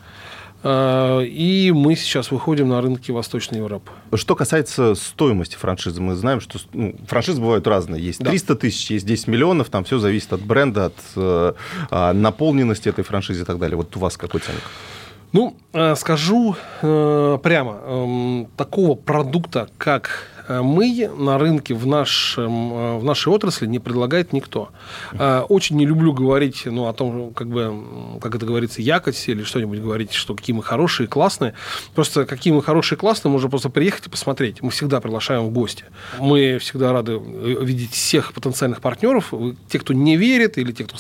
Э, 0.65 1.23
и 1.23 1.73
мы 1.73 1.95
сейчас 1.95 2.31
выходим 2.31 2.71
на 2.71 2.81
рынки 2.81 3.11
Восточной 3.11 3.59
Европы. 3.59 3.93
Что 4.15 4.35
касается 4.35 4.95
стоимости 4.95 5.57
франшизы, 5.57 6.01
мы 6.01 6.15
знаем, 6.15 6.41
что 6.41 6.59
ну, 6.73 6.97
франшизы 7.07 7.41
бывают 7.41 7.67
разные. 7.67 8.03
Есть 8.03 8.21
да. 8.21 8.31
300 8.31 8.55
тысяч, 8.57 8.91
есть 8.91 9.07
10 9.07 9.29
миллионов, 9.29 9.69
там 9.69 9.85
все 9.85 9.99
зависит 9.99 10.33
от 10.33 10.41
бренда, 10.41 10.87
от 10.87 10.95
э, 11.17 11.53
а, 11.91 12.13
наполненности 12.15 12.89
этой 12.89 13.05
франшизы 13.05 13.43
и 13.43 13.45
так 13.45 13.59
далее. 13.59 13.77
Вот 13.77 13.95
у 13.97 14.01
вас 14.01 14.17
какой 14.17 14.41
ценник? 14.41 14.63
Ну, 15.33 15.55
э, 15.75 15.95
скажу 15.97 16.57
э, 16.81 17.39
прямо, 17.43 17.77
э, 17.83 18.45
такого 18.57 18.95
продукта, 18.95 19.69
как 19.77 20.31
Э, 20.44 20.44
мы 20.49 21.11
на 21.17 21.39
рынке 21.39 21.75
в, 21.75 21.87
нашем, 21.87 22.73
э, 22.75 22.99
в 22.99 23.05
нашей 23.05 23.33
отрасли 23.33 23.67
не 23.67 23.79
предлагает 23.79 24.33
никто. 24.33 24.71
Э, 25.13 25.41
очень 25.49 25.77
не 25.77 25.87
люблю 25.87 26.13
говорить 26.13 26.63
ну, 26.67 26.87
о 26.87 26.93
том, 26.93 27.33
как, 27.33 27.49
бы, 27.49 27.73
как 28.21 28.35
это 28.35 28.45
говорится, 28.45 28.83
якоть 28.83 29.29
или 29.29 29.43
что-нибудь 29.43 29.81
говорить, 29.81 30.13
что 30.13 30.35
какие 30.35 30.55
мы 30.55 30.63
хорошие, 30.63 31.07
классные. 31.07 31.55
Просто 31.95 32.27
какие 32.27 32.53
мы 32.53 32.63
хорошие, 32.63 32.99
классные, 32.99 33.33
можно 33.33 33.49
просто 33.49 33.71
приехать 33.71 34.07
и 34.07 34.11
посмотреть. 34.11 34.63
Мы 34.63 34.71
всегда 34.71 35.01
приглашаем 35.01 35.45
в 35.45 35.51
гости. 35.51 35.85
Мы 36.19 36.59
всегда 36.59 36.93
рады 36.93 37.19
видеть 37.19 37.93
всех 37.93 38.33
потенциальных 38.35 38.81
партнеров. 38.81 39.33
Те, 39.69 39.79
кто 39.79 39.95
не 39.95 40.17
верит, 40.17 40.59
или 40.59 40.73
те, 40.73 40.85
кто 40.85 40.97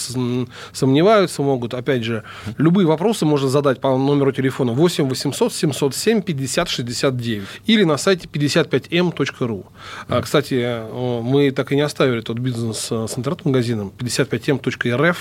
сомневаются, 0.72 1.42
могут, 1.42 1.74
опять 1.74 2.02
же, 2.04 2.24
любые 2.56 2.86
вопросы 2.86 3.26
можно 3.26 3.48
задать 3.48 3.80
по 3.80 3.96
номеру 3.96 4.32
телефона 4.32 4.72
8 4.72 5.08
800 5.08 5.52
707 5.52 6.22
50 6.22 6.68
69 6.68 7.44
или 7.66 7.84
на 7.84 7.98
сайте 7.98 8.26
55m.com 8.26 9.34
ру. 9.41 9.67
А, 10.09 10.21
кстати, 10.23 10.83
мы 11.23 11.50
так 11.50 11.73
и 11.73 11.76
не 11.76 11.83
оставили 11.83 12.21
тот 12.21 12.38
бизнес 12.38 12.88
э, 12.91 13.07
с 13.09 13.19
интернет-магазином 13.19 13.93
55m.rf, 13.97 15.17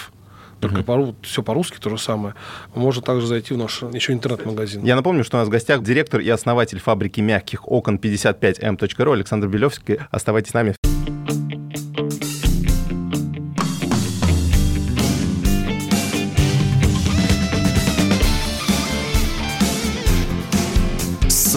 только 0.60 0.80
uh 0.80 0.84
по, 0.84 1.16
все 1.22 1.44
по-русски 1.44 1.78
то 1.80 1.90
же 1.90 1.98
самое. 1.98 2.36
Можно 2.74 3.02
также 3.02 3.28
зайти 3.28 3.54
в 3.54 3.58
наш 3.58 3.82
еще 3.82 4.14
интернет-магазин. 4.14 4.84
Я 4.84 4.96
напомню, 4.96 5.24
что 5.24 5.38
у 5.38 5.40
нас 5.40 5.48
в 5.48 5.52
гостях 5.52 5.84
директор 5.84 6.22
и 6.22 6.30
основатель 6.30 6.80
фабрики 6.80 7.22
мягких 7.22 7.68
окон 7.70 7.98
55m.ru 7.98 9.14
Александр 9.14 9.48
Белевский. 9.48 10.00
Оставайтесь 10.12 10.52
с 10.52 10.54
нами. 10.54 10.76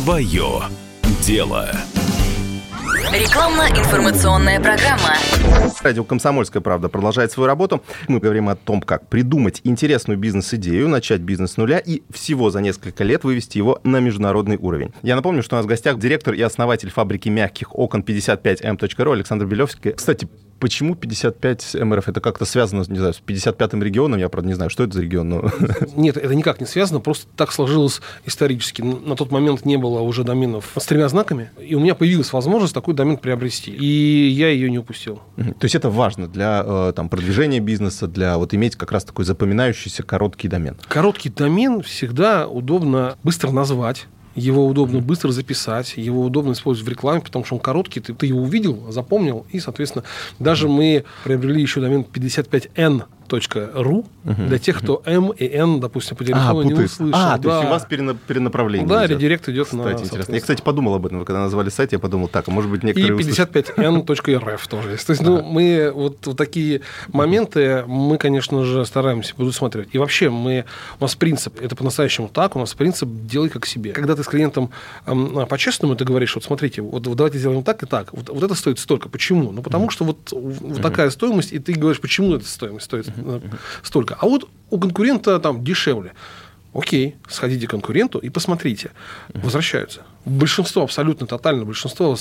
Свое 0.07 0.63
дело. 1.23 1.69
Рекламно-информационная 3.13 4.61
программа. 4.61 5.15
Радио 5.83 6.05
«Комсомольская 6.05 6.61
правда» 6.61 6.89
продолжает 6.89 7.31
свою 7.31 7.47
работу. 7.47 7.83
Мы 8.09 8.19
говорим 8.19 8.49
о 8.49 8.57
том, 8.57 8.81
как 8.81 9.09
придумать 9.09 9.61
интересную 9.63 10.19
бизнес-идею, 10.19 10.89
начать 10.89 11.21
бизнес 11.21 11.53
с 11.53 11.57
нуля 11.57 11.79
и 11.79 12.03
всего 12.13 12.51
за 12.51 12.61
несколько 12.61 13.05
лет 13.05 13.23
вывести 13.23 13.59
его 13.59 13.79
на 13.85 14.01
международный 14.01 14.57
уровень. 14.57 14.93
Я 15.03 15.15
напомню, 15.15 15.43
что 15.43 15.55
у 15.55 15.59
нас 15.59 15.67
в 15.67 15.69
гостях 15.69 15.99
директор 15.99 16.35
и 16.35 16.43
основатель 16.43 16.91
фабрики 16.91 17.29
мягких 17.29 17.75
окон 17.79 18.03
55m.ru 18.03 19.13
Александр 19.13 19.47
Белевский. 19.47 19.93
Кстати, 19.93 20.29
Почему 20.59 20.95
55 20.95 21.77
МРФ? 21.81 22.09
Это 22.09 22.21
как-то 22.21 22.45
связано, 22.45 22.85
не 22.89 22.99
знаю, 22.99 23.15
с 23.15 23.23
55-м 23.27 23.83
регионом? 23.83 24.19
Я, 24.19 24.29
правда, 24.29 24.49
не 24.49 24.55
знаю, 24.55 24.71
что 24.71 24.85
это 24.85 24.95
за 24.95 25.03
регион. 25.03 25.29
Но... 25.29 25.51
Нет, 25.97 26.17
это 26.17 26.35
никак 26.35 26.61
не 26.61 26.67
связано, 26.67 27.01
просто 27.01 27.27
так 27.37 27.53
сложилось 27.53 28.01
исторически. 28.25 28.83
На 28.83 29.17
тот 29.17 29.31
момент 29.31 29.65
не 29.65 29.77
было 29.77 30.01
уже 30.01 30.25
доменов 30.25 30.73
с 30.77 30.85
тремя 30.87 31.09
знаками, 31.09 31.51
и 31.61 31.75
у 31.75 31.81
меня 31.81 31.95
появилась 31.95 32.33
возможность 32.33 32.75
такой 32.75 32.95
домен 32.95 33.17
приобрести. 33.17 33.73
И 33.73 34.29
я 34.29 34.49
ее 34.49 34.71
не 34.71 34.79
упустил. 34.79 35.21
То 35.37 35.65
есть 35.65 35.75
это 35.75 35.91
важно 35.91 36.29
для 36.29 36.63
э, 36.65 36.93
там, 36.95 37.09
продвижения 37.09 37.61
бизнеса, 37.61 38.07
для 38.07 38.39
вот 38.39 38.55
иметь 38.55 38.77
как 38.77 38.93
раз 38.93 39.05
такой 39.05 39.25
запоминающийся 39.25 40.03
короткий 40.03 40.49
домен? 40.49 40.77
Короткий 40.89 41.29
домен 41.29 41.83
всегда 41.83 42.47
удобно 42.49 43.17
быстро 43.23 43.51
назвать, 43.51 44.07
его 44.37 44.66
удобно 44.66 45.00
быстро 45.00 45.33
записать, 45.33 45.95
его 45.97 46.23
удобно 46.23 46.52
использовать 46.52 46.87
в 46.87 46.90
рекламе, 46.90 47.21
потому 47.23 47.45
что 47.45 47.55
он 47.57 47.61
короткий, 47.61 48.00
ты, 48.00 48.14
ты 48.14 48.26
его 48.26 48.43
увидел, 48.43 48.93
запомнил, 48.93 49.47
и, 49.50 49.59
соответственно, 49.59 50.05
даже 50.38 50.69
мы 50.69 51.05
приобрели 51.25 51.61
еще 51.61 51.81
домен 51.81 52.05
55N 52.11 53.05
ру 53.75 54.06
угу, 54.25 54.42
для 54.49 54.59
тех, 54.59 54.78
кто 54.78 55.02
М 55.04 55.30
и 55.30 55.47
Н, 55.47 55.80
допустим, 55.80 56.16
по 56.16 56.25
а, 56.25 56.26
телефону 56.26 56.61
а, 56.61 56.64
не 56.64 56.73
услышал. 56.75 57.11
А, 57.12 57.38
да. 57.38 57.42
то 57.42 57.56
есть 57.56 57.66
у 57.66 57.71
вас 57.71 57.87
перенаправление 58.26 58.87
Да, 58.87 59.06
идет. 59.06 59.18
редирект 59.18 59.49
идет 59.49 59.66
Кстати, 59.66 60.00
на... 60.00 60.04
интересно. 60.04 60.35
Я, 60.35 60.40
кстати, 60.40 60.62
подумал 60.62 60.95
об 60.95 61.06
этом, 61.06 61.25
когда 61.25 61.40
назвали 61.40 61.68
сайт, 61.68 61.92
я 61.92 61.99
подумал, 61.99 62.28
так, 62.28 62.49
а 62.49 62.50
может 62.50 62.71
быть 62.71 62.83
некоторые... 62.83 63.18
И 63.21 63.25
55n.rf 63.25 64.61
тоже 64.68 64.90
есть. 64.90 65.06
То 65.06 65.12
есть, 65.12 65.23
ну, 65.23 65.42
мы 65.42 65.92
вот, 65.95 66.26
вот 66.26 66.37
такие 66.37 66.83
моменты, 67.09 67.85
мы, 67.87 68.18
конечно 68.18 68.64
же, 68.64 68.85
стараемся 68.85 69.35
предусматривать. 69.35 69.88
И 69.92 69.99
вообще, 69.99 70.30
мы, 70.30 70.64
у 71.00 71.04
нас 71.04 71.14
принцип, 71.14 71.61
это 71.61 71.76
по-настоящему 71.76 72.28
так, 72.28 72.56
у 72.56 72.59
нас 72.59 72.75
принцип 72.75 73.09
«делай 73.11 73.49
как 73.49 73.66
себе». 73.66 73.92
Когда 73.92 74.14
ты 74.14 74.23
с 74.23 74.26
клиентом 74.26 74.71
эм, 75.06 75.47
по-честному 75.47 75.97
ты 75.97 76.04
говоришь, 76.04 76.35
вот 76.35 76.45
смотрите, 76.45 76.83
вот, 76.83 77.06
вот 77.06 77.16
давайте 77.16 77.38
сделаем 77.38 77.62
так 77.62 77.83
и 77.83 77.87
так, 77.87 78.12
вот, 78.12 78.28
вот 78.28 78.42
это 78.42 78.54
стоит 78.54 78.78
столько. 78.78 79.09
Почему? 79.09 79.52
Ну, 79.52 79.62
потому 79.62 79.90
что 79.90 80.04
вот, 80.04 80.33
вот 80.33 80.83
такая 80.83 81.11
стоимость, 81.11 81.52
и 81.52 81.59
ты 81.59 81.73
говоришь, 81.73 82.00
почему 82.00 82.35
эта 82.35 82.47
стоимость 82.47 82.87
стоит 82.87 83.06
столько. 83.82 84.16
А 84.20 84.26
вот 84.26 84.49
у 84.70 84.78
конкурента 84.78 85.38
там 85.38 85.64
дешевле. 85.64 86.12
Окей, 86.75 87.16
сходите 87.28 87.66
к 87.66 87.70
конкуренту 87.70 88.18
и 88.18 88.28
посмотрите. 88.28 88.90
Возвращаются. 89.35 90.02
Большинство, 90.26 90.83
абсолютно 90.83 91.28
тотально 91.28 91.64
большинство 91.64 92.16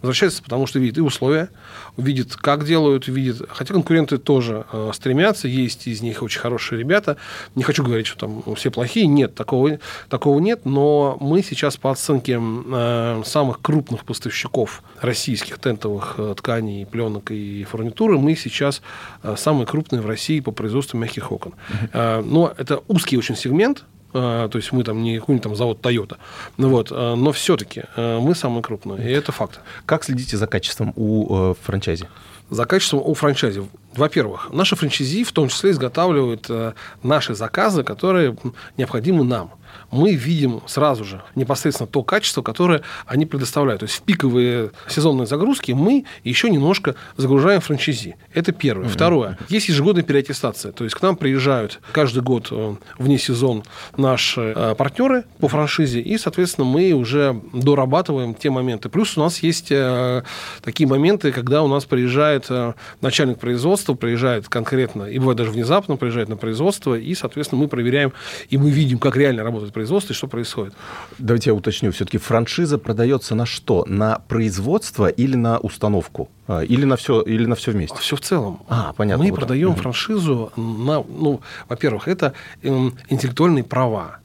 возвращается, 0.00 0.42
потому 0.42 0.66
что 0.66 0.78
видит 0.78 0.96
и 0.96 1.02
условия, 1.02 1.50
видит, 1.98 2.34
как 2.34 2.64
делают, 2.64 3.06
видит. 3.06 3.42
Хотя 3.50 3.74
конкуренты 3.74 4.16
тоже 4.16 4.64
э, 4.72 4.90
стремятся, 4.94 5.46
есть 5.46 5.86
из 5.86 6.00
них 6.00 6.22
очень 6.22 6.40
хорошие 6.40 6.78
ребята. 6.78 7.18
Не 7.54 7.62
хочу 7.62 7.84
говорить, 7.84 8.06
что 8.06 8.26
там 8.26 8.54
все 8.54 8.70
плохие. 8.70 9.06
Нет, 9.06 9.34
такого, 9.34 9.78
такого 10.08 10.40
нет. 10.40 10.64
Но 10.64 11.18
мы 11.20 11.42
сейчас 11.42 11.76
по 11.76 11.90
оценке 11.90 12.40
э, 12.40 13.22
самых 13.26 13.60
крупных 13.60 14.06
поставщиков 14.06 14.82
российских 14.98 15.58
тентовых 15.58 16.14
э, 16.16 16.34
тканей, 16.38 16.86
пленок 16.86 17.30
и 17.30 17.64
фурнитуры, 17.64 18.18
мы 18.18 18.36
сейчас 18.36 18.80
э, 19.22 19.34
самые 19.36 19.66
крупные 19.66 20.00
в 20.00 20.06
России 20.06 20.40
по 20.40 20.50
производству 20.50 20.96
мягких 20.96 21.30
окон. 21.30 21.52
Э, 21.92 22.22
но 22.24 22.54
это 22.56 22.82
узкий 22.88 23.18
очень 23.18 23.36
сегмент, 23.36 23.84
то 24.12 24.50
есть 24.54 24.72
мы 24.72 24.84
там 24.84 25.02
не 25.02 25.18
какой-нибудь 25.18 25.42
там 25.42 25.56
завод 25.56 25.80
Toyota. 25.80 26.16
Ну, 26.56 26.68
вот, 26.70 26.88
а, 26.90 27.14
но 27.14 27.32
все-таки 27.32 27.84
а, 27.96 28.20
мы 28.20 28.34
самые 28.34 28.62
крупные, 28.62 29.08
и 29.08 29.12
это 29.12 29.32
факт. 29.32 29.60
Как 29.86 30.04
следите 30.04 30.36
за 30.36 30.46
качеством 30.46 30.92
у 30.96 31.52
э, 31.52 31.54
франчайзи? 31.62 32.08
За 32.50 32.64
качеством 32.64 33.02
у 33.04 33.14
франчайзи. 33.14 33.62
Во-первых, 33.94 34.50
наши 34.52 34.76
франчайзи 34.76 35.24
в 35.24 35.32
том 35.32 35.48
числе 35.48 35.70
изготавливают 35.70 36.46
э, 36.48 36.72
наши 37.02 37.34
заказы, 37.34 37.84
которые 37.84 38.36
необходимы 38.76 39.24
нам 39.24 39.52
мы 39.90 40.14
видим 40.14 40.60
сразу 40.66 41.04
же 41.04 41.22
непосредственно 41.34 41.86
то 41.86 42.02
качество, 42.02 42.42
которое 42.42 42.82
они 43.06 43.26
предоставляют. 43.26 43.80
То 43.80 43.86
есть 43.86 43.96
в 43.96 44.02
пиковые 44.02 44.70
сезонные 44.88 45.26
загрузки 45.26 45.72
мы 45.72 46.04
еще 46.24 46.50
немножко 46.50 46.94
загружаем 47.16 47.60
франчайзи. 47.60 48.16
Это 48.34 48.52
первое. 48.52 48.86
Mm-hmm. 48.86 48.92
Второе. 48.92 49.38
Есть 49.48 49.68
ежегодная 49.68 50.02
переаттестация. 50.02 50.72
То 50.72 50.84
есть 50.84 50.96
к 50.96 51.02
нам 51.02 51.16
приезжают 51.16 51.80
каждый 51.92 52.22
год 52.22 52.48
э, 52.50 52.74
вне 52.98 53.18
сезон 53.18 53.62
наши 53.96 54.52
э, 54.54 54.74
партнеры 54.76 55.24
по 55.38 55.48
франшизе, 55.48 56.00
и, 56.00 56.18
соответственно, 56.18 56.66
мы 56.66 56.92
уже 56.92 57.40
дорабатываем 57.52 58.34
те 58.34 58.50
моменты. 58.50 58.88
Плюс 58.88 59.16
у 59.16 59.20
нас 59.20 59.42
есть 59.42 59.68
э, 59.70 60.22
такие 60.62 60.88
моменты, 60.88 61.32
когда 61.32 61.62
у 61.62 61.68
нас 61.68 61.84
приезжает 61.84 62.48
начальник 63.00 63.38
производства, 63.38 63.94
приезжает 63.94 64.48
конкретно, 64.48 65.04
и 65.04 65.18
бывает 65.18 65.38
даже 65.38 65.50
внезапно 65.50 65.96
приезжает 65.96 66.28
на 66.28 66.36
производство, 66.36 66.94
и, 66.94 67.14
соответственно, 67.14 67.62
мы 67.62 67.68
проверяем, 67.68 68.12
и 68.48 68.56
мы 68.56 68.70
видим, 68.70 68.98
как 68.98 69.16
реально 69.16 69.42
работает 69.42 69.59
производство 69.68 70.12
и 70.12 70.16
что 70.16 70.26
происходит. 70.28 70.74
Давайте 71.18 71.50
я 71.50 71.54
уточню. 71.54 71.92
Все-таки 71.92 72.18
франшиза 72.18 72.78
продается 72.78 73.34
на 73.34 73.46
что? 73.46 73.84
На 73.86 74.18
производство 74.28 75.08
или 75.08 75.36
на 75.36 75.58
установку? 75.58 76.28
А, 76.46 76.60
или 76.62 76.84
на 76.84 76.96
все, 76.96 77.20
или 77.22 77.46
на 77.46 77.54
все 77.54 77.70
вместе? 77.72 77.96
Все 77.98 78.16
в 78.16 78.20
целом. 78.20 78.60
А, 78.68 78.92
понятно. 78.96 79.24
Мы 79.24 79.30
Вот. 79.30 79.38
продаем 79.40 79.70
Мгм. 79.70 79.78
франшизу 79.78 80.52
на, 80.56 81.04
ну, 81.08 81.40
во-первых, 81.68 82.08
это 82.08 82.32
эм, 82.62 82.94
интеллектуальные 83.08 83.64
права. 83.64 84.16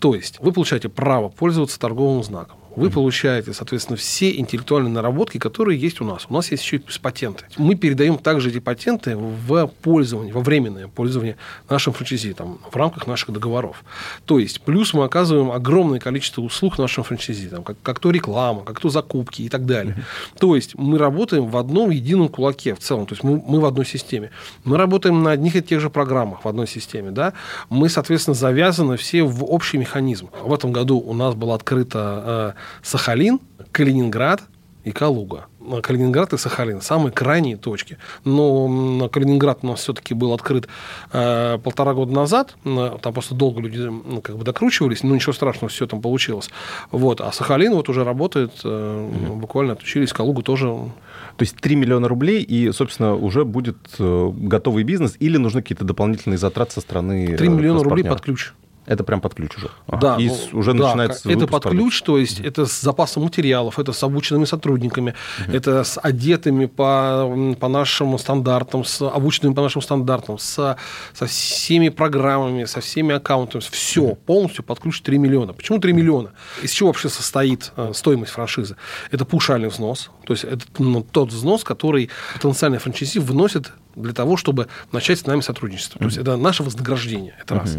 То 0.00 0.14
есть 0.14 0.38
вы 0.40 0.52
получаете 0.52 0.88
право 0.88 1.28
пользоваться 1.28 1.78
торговым 1.78 2.22
знаком. 2.24 2.56
Вы 2.76 2.90
получаете, 2.90 3.54
соответственно, 3.54 3.96
все 3.96 4.36
интеллектуальные 4.36 4.92
наработки, 4.92 5.38
которые 5.38 5.80
есть 5.80 6.00
у 6.02 6.04
нас. 6.04 6.26
У 6.28 6.34
нас 6.34 6.50
есть 6.50 6.62
еще 6.62 6.76
и 6.76 6.82
патенты. 7.00 7.44
Мы 7.56 7.74
передаем 7.74 8.18
также 8.18 8.50
эти 8.50 8.58
патенты 8.58 9.16
в 9.16 9.66
пользование, 9.82 10.32
во 10.32 10.40
временное 10.40 10.88
пользование 10.88 11.36
нашим 11.70 11.94
франчайзи, 11.94 12.34
там, 12.34 12.58
в 12.70 12.76
рамках 12.76 13.06
наших 13.06 13.32
договоров. 13.32 13.82
То 14.26 14.38
есть, 14.38 14.60
плюс 14.60 14.92
мы 14.92 15.04
оказываем 15.04 15.50
огромное 15.50 15.98
количество 15.98 16.42
услуг 16.42 16.78
нашим 16.78 17.02
франчайзи, 17.02 17.48
там, 17.48 17.64
как, 17.64 17.76
как 17.82 17.98
то 17.98 18.10
реклама, 18.10 18.62
как 18.62 18.78
то 18.78 18.90
закупки 18.90 19.42
и 19.42 19.48
так 19.48 19.64
далее. 19.64 19.96
То 20.38 20.54
есть, 20.54 20.74
мы 20.74 20.98
работаем 20.98 21.46
в 21.46 21.56
одном 21.56 21.90
едином 21.90 22.28
кулаке 22.28 22.74
в 22.74 22.78
целом. 22.80 23.06
То 23.06 23.14
есть, 23.14 23.24
мы, 23.24 23.42
мы 23.46 23.60
в 23.60 23.64
одной 23.64 23.86
системе. 23.86 24.30
Мы 24.64 24.76
работаем 24.76 25.22
на 25.22 25.30
одних 25.30 25.56
и 25.56 25.62
тех 25.62 25.80
же 25.80 25.88
программах 25.88 26.44
в 26.44 26.48
одной 26.48 26.66
системе. 26.66 27.10
Да? 27.10 27.32
Мы, 27.70 27.88
соответственно, 27.88 28.34
завязаны 28.34 28.98
все 28.98 29.22
в 29.22 29.44
общий 29.44 29.78
механизм. 29.78 30.28
В 30.42 30.52
этом 30.52 30.72
году 30.72 30.98
у 30.98 31.14
нас 31.14 31.34
была 31.34 31.54
открыта 31.54 32.54
э, 32.56 32.65
Сахалин, 32.82 33.40
Калининград 33.72 34.42
и 34.86 34.92
Калуга. 34.92 35.46
А 35.68 35.80
Калининград 35.82 36.32
и 36.32 36.38
Сахалин 36.38 36.80
самые 36.80 37.10
крайние 37.10 37.56
точки. 37.56 37.98
Но 38.24 39.08
Калининград 39.08 39.58
у 39.62 39.66
нас 39.66 39.80
все-таки 39.80 40.14
был 40.14 40.32
открыт 40.32 40.68
э, 41.12 41.58
полтора 41.58 41.92
года 41.92 42.12
назад. 42.12 42.54
Там 42.62 43.12
просто 43.12 43.34
долго 43.34 43.60
люди 43.60 43.80
м, 43.80 44.20
как 44.22 44.36
бы 44.36 44.44
докручивались, 44.44 45.02
но 45.02 45.14
ничего 45.14 45.32
страшного, 45.32 45.70
все 45.70 45.88
там 45.88 46.00
получилось. 46.00 46.50
Вот. 46.92 47.20
А 47.20 47.32
Сахалин 47.32 47.74
вот 47.74 47.88
уже 47.88 48.04
работает, 48.04 48.52
э, 48.62 49.30
буквально 49.34 49.72
отучились. 49.72 50.12
Калугу 50.12 50.42
тоже 50.42 50.68
То 50.68 50.92
есть 51.40 51.56
3 51.56 51.74
миллиона 51.74 52.06
рублей, 52.06 52.42
и, 52.42 52.70
собственно, 52.70 53.16
уже 53.16 53.44
будет 53.44 53.78
э, 53.98 54.30
готовый 54.34 54.84
бизнес, 54.84 55.16
или 55.18 55.36
нужны 55.36 55.62
какие-то 55.62 55.84
дополнительные 55.84 56.38
затраты 56.38 56.74
со 56.74 56.80
стороны 56.80 57.36
3 57.36 57.46
э, 57.46 57.50
миллиона 57.50 57.82
рублей 57.82 58.04
под 58.04 58.20
ключ. 58.20 58.52
Это 58.86 59.02
прям 59.04 59.20
под 59.20 59.34
ключ 59.34 59.56
уже. 59.56 59.70
Да, 59.88 60.16
И 60.16 60.28
ну, 60.28 60.58
уже 60.58 60.72
да, 60.72 60.86
начинается 60.86 61.30
Это 61.30 61.46
под 61.46 61.64
ключ, 61.64 62.02
то 62.02 62.18
есть 62.18 62.40
это 62.40 62.66
с 62.66 62.80
запасом 62.80 63.24
материалов, 63.24 63.78
это 63.78 63.92
с 63.92 64.02
обученными 64.02 64.44
сотрудниками, 64.44 65.14
это 65.48 65.82
с 65.82 65.98
одетыми 65.98 66.66
по, 66.66 67.54
по 67.58 67.68
нашим 67.68 68.18
стандартам, 68.18 68.84
с 68.84 69.02
обученными 69.02 69.54
по 69.54 69.62
нашим 69.62 69.82
стандартам, 69.82 70.38
с, 70.38 70.76
со 71.12 71.26
всеми 71.26 71.88
программами, 71.88 72.64
со 72.64 72.80
всеми 72.80 73.14
аккаунтами. 73.14 73.62
Все 73.70 74.14
полностью 74.14 74.64
под 74.64 74.80
ключ 74.80 75.00
3 75.02 75.18
миллиона. 75.18 75.52
Почему 75.52 75.78
3 75.78 75.92
миллиона? 75.92 76.32
Из 76.62 76.70
чего 76.70 76.88
вообще 76.88 77.08
состоит 77.08 77.72
э, 77.76 77.92
стоимость 77.94 78.32
франшизы? 78.32 78.76
Это 79.10 79.24
паушальный 79.24 79.68
взнос, 79.68 80.10
то 80.24 80.32
есть 80.32 80.44
это 80.44 80.64
ну, 80.78 81.02
тот 81.02 81.32
взнос, 81.32 81.64
который 81.64 82.10
потенциальный 82.34 82.78
франчайзи 82.78 83.18
вносит 83.18 83.72
для 83.96 84.12
того, 84.12 84.36
чтобы 84.36 84.68
начать 84.92 85.18
с 85.18 85.26
нами 85.26 85.40
сотрудничество. 85.40 85.98
То 85.98 86.04
есть 86.04 86.18
это 86.18 86.36
наше 86.36 86.62
вознаграждение, 86.62 87.34
это 87.40 87.54
раз. 87.54 87.76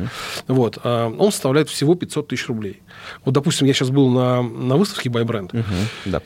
Вот. 0.48 0.80
а, 0.84 1.10
Он 1.10 1.32
составляет 1.32 1.70
всего 1.70 1.96
500 1.96 2.28
тысяч 2.28 2.48
рублей. 2.48 2.82
Вот, 3.24 3.34
допустим, 3.34 3.68
я 3.68 3.74
сейчас 3.74 3.90
был 3.90 4.10
на, 4.10 4.42
на 4.42 4.76
выставке. 4.76 5.10
Да. 6.06 6.22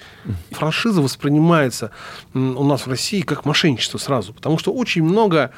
Франшиза 0.51 1.01
воспринимается 1.01 1.91
у 2.33 2.63
нас 2.63 2.87
в 2.87 2.89
России 2.89 3.21
как 3.21 3.45
мошенничество 3.45 3.97
сразу, 3.97 4.33
потому 4.33 4.57
что 4.57 4.73
очень 4.73 5.03
много 5.03 5.51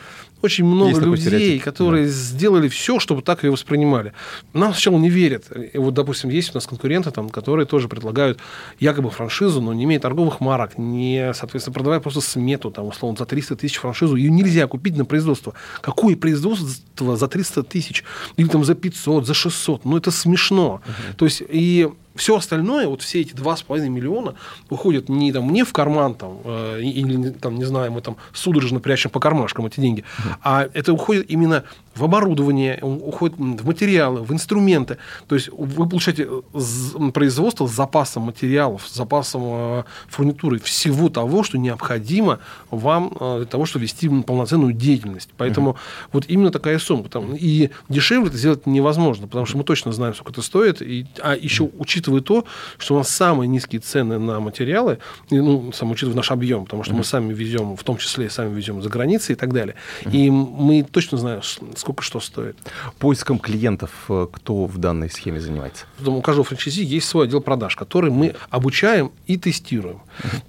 очень 0.44 0.66
много 0.66 0.90
Есть 0.90 1.02
людей, 1.02 1.18
стереотип, 1.18 1.64
которые 1.64 2.08
сделали 2.08 2.68
все, 2.68 3.00
чтобы 3.00 3.22
так 3.22 3.44
ее 3.44 3.52
воспринимали. 3.52 4.12
Нам 4.54 4.74
сначала 4.74 4.98
не 4.98 5.10
верят. 5.10 5.46
И 5.74 5.78
вот, 5.78 5.94
допустим, 5.94 6.30
есть 6.30 6.52
у 6.52 6.58
нас 6.58 6.68
конкуренты, 6.68 7.12
там, 7.12 7.30
которые 7.30 7.66
тоже 7.66 7.88
предлагают 7.88 8.40
якобы 8.80 9.10
франшизу, 9.10 9.62
но 9.62 9.74
не 9.74 9.86
имея 9.86 10.02
торговых 10.02 10.42
марок, 10.42 10.78
не, 10.78 11.34
соответственно, 11.34 11.74
продавая 11.74 12.02
просто 12.02 12.20
смету, 12.22 12.72
там, 12.72 12.88
условно, 12.88 13.18
за 13.18 13.26
300 13.26 13.56
тысяч 13.56 13.78
франшизу. 13.78 14.16
Ее 14.18 14.30
нельзя 14.30 14.68
купить 14.68 14.98
на 14.98 15.06
производство. 15.06 15.54
Какое 15.82 16.18
производство 16.18 17.16
за 17.16 17.28
300 17.28 17.64
тысяч? 17.64 18.04
Или 18.36 18.50
там 18.50 18.66
за 18.66 18.76
500, 18.76 19.26
за 19.26 19.34
600? 19.34 19.86
Ну, 19.86 19.98
это 19.98 20.12
смешно. 20.12 20.82
То 21.16 21.26
есть, 21.26 21.42
и 21.48 21.90
все 22.16 22.38
остальное, 22.38 22.88
вот 22.88 23.02
все 23.02 23.22
эти 23.22 23.34
2,5 23.34 23.90
миллиона 23.90 24.36
уходят 24.70 25.10
не 25.10 25.32
там 25.32 25.46
мне 25.46 25.66
в 25.66 25.74
карман, 25.74 26.16
там, 26.16 26.40
э, 26.44 26.82
или 26.82 27.30
там, 27.32 27.56
не 27.56 27.66
знаю, 27.66 27.92
мы 27.92 28.02
там 28.02 28.18
судорожно 28.34 28.80
прячем 28.80 29.10
по 29.10 29.20
кармашкам 29.20 29.66
эти 29.66 29.80
деньги, 29.80 30.04
а 30.44 30.68
это 30.74 30.94
уходит 30.94 31.30
именно 31.30 31.64
в 31.96 32.04
оборудование, 32.04 32.80
уходит 32.82 33.38
в 33.38 33.68
материалы, 33.68 34.22
в 34.24 34.32
инструменты. 34.34 34.98
То 35.28 35.36
есть 35.36 35.50
вы 35.52 35.88
получаете 35.88 36.28
э, 36.28 37.12
производство 37.14 37.68
с 37.68 37.72
запасом 37.72 38.24
материалов, 38.24 38.88
с 38.88 38.96
запасом 38.96 39.42
э, 39.46 39.84
фурнитуры, 40.08 40.60
всего 40.60 41.10
того, 41.10 41.44
что 41.44 41.58
необходимо 41.58 42.40
вам 42.72 43.16
э, 43.20 43.38
для 43.40 43.46
того, 43.46 43.66
чтобы 43.66 43.84
вести 43.84 44.10
полноценную 44.10 44.74
деятельность. 44.74 45.30
Поэтому 45.38 45.78
вот 46.12 46.26
именно 46.28 46.52
такая 46.52 46.80
сумма. 46.80 47.04
Потому- 47.04 47.36
и 47.36 47.70
дешевле 47.90 48.30
это 48.30 48.38
сделать 48.38 48.66
невозможно, 48.66 49.28
потому 49.28 49.46
что 49.46 49.58
мы 49.58 49.64
точно 49.64 49.92
знаем, 49.92 50.16
сколько 50.16 50.32
это 50.32 50.42
стоит. 50.42 50.82
И, 50.82 51.06
а 51.22 51.36
еще 51.36 51.70
учитывая 51.78 52.03
то, 52.04 52.46
что 52.78 52.96
у 52.96 52.98
нас 52.98 53.10
самые 53.10 53.48
низкие 53.48 53.82
цены 53.82 54.20
на 54.20 54.40
материалы, 54.40 55.00
ну, 55.30 55.72
сам 55.74 55.92
учитывая 55.92 56.16
наш 56.16 56.32
объем, 56.32 56.66
потому 56.66 56.84
что 56.84 56.94
мы 56.94 57.04
сами 57.04 57.34
везем, 57.34 57.76
в 57.76 57.84
том 57.84 57.98
числе 57.98 58.30
сами 58.30 58.54
везем 58.54 58.82
за 58.82 58.90
границей 58.90 59.34
и 59.34 59.36
так 59.36 59.54
далее. 59.54 59.76
И 60.12 60.30
мы 60.30 60.84
точно 60.84 61.18
знаем, 61.18 61.42
сколько 61.76 62.04
что 62.04 62.20
стоит. 62.20 62.58
Поиском 63.00 63.40
клиентов 63.40 63.92
э, 64.10 64.28
кто 64.32 64.66
в 64.66 64.78
данной 64.78 65.10
схеме 65.10 65.40
занимается? 65.40 65.86
Потом 65.98 66.18
у 66.18 66.22
каждого 66.22 66.44
франчайзи 66.44 66.84
есть 66.84 67.08
свой 67.08 67.26
отдел 67.26 67.42
продаж, 67.42 67.76
который 67.76 68.12
мы 68.12 68.36
обучаем 68.50 69.12
и 69.28 69.38
тестируем. 69.38 70.02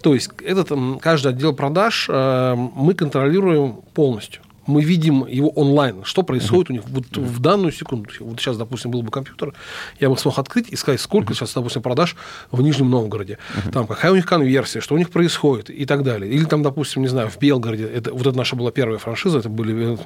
То 0.02 0.14
есть 0.14 0.30
этот, 0.44 0.70
каждый 1.00 1.32
отдел 1.32 1.54
продаж 1.54 2.06
э, 2.08 2.54
мы 2.54 2.94
контролируем 2.94 3.80
полностью. 3.94 4.42
Мы 4.66 4.82
видим 4.82 5.26
его 5.26 5.48
онлайн, 5.50 6.04
что 6.04 6.22
происходит 6.22 6.70
у 6.70 6.72
них 6.72 6.82
вот 6.86 7.16
в 7.16 7.40
данную 7.40 7.72
секунду. 7.72 8.08
Вот 8.20 8.40
сейчас, 8.40 8.56
допустим, 8.56 8.90
был 8.90 9.02
бы 9.02 9.10
компьютер, 9.10 9.54
я 10.00 10.08
бы 10.08 10.16
смог 10.16 10.38
открыть 10.38 10.68
и 10.70 10.76
сказать, 10.76 11.00
сколько 11.00 11.34
сейчас, 11.34 11.52
допустим, 11.54 11.82
продаж 11.82 12.16
в 12.50 12.62
Нижнем 12.62 12.90
Новгороде, 12.90 13.38
там, 13.72 13.86
какая 13.86 14.12
у 14.12 14.14
них 14.14 14.26
конверсия, 14.26 14.80
что 14.80 14.94
у 14.94 14.98
них 14.98 15.10
происходит 15.10 15.70
и 15.70 15.84
так 15.86 16.02
далее. 16.02 16.30
Или 16.32 16.44
там, 16.44 16.62
допустим, 16.62 17.02
не 17.02 17.08
знаю, 17.08 17.28
в 17.28 17.38
Белгороде, 17.38 17.84
это, 17.84 18.12
вот 18.12 18.26
это 18.26 18.36
наша 18.36 18.56
была 18.56 18.70
первая 18.70 18.98
франшиза, 18.98 19.38
это 19.38 19.48
были 19.48 19.94
э, 19.94 19.96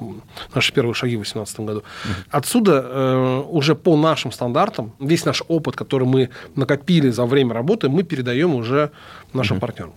наши 0.53 0.73
первые 0.73 0.93
шаги 0.93 1.15
в 1.15 1.19
2018 1.19 1.59
году. 1.61 1.83
Отсюда 2.29 2.85
э, 2.85 3.43
уже 3.49 3.75
по 3.75 3.95
нашим 3.95 4.31
стандартам, 4.31 4.93
весь 4.99 5.25
наш 5.25 5.43
опыт, 5.47 5.75
который 5.75 6.07
мы 6.07 6.29
накопили 6.55 7.09
за 7.09 7.25
время 7.25 7.53
работы, 7.53 7.89
мы 7.89 8.03
передаем 8.03 8.55
уже 8.55 8.91
нашим 9.33 9.59
партнерам. 9.59 9.93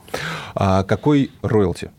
А 0.55 0.83
какой 0.85 1.31
роялти, 1.43 1.91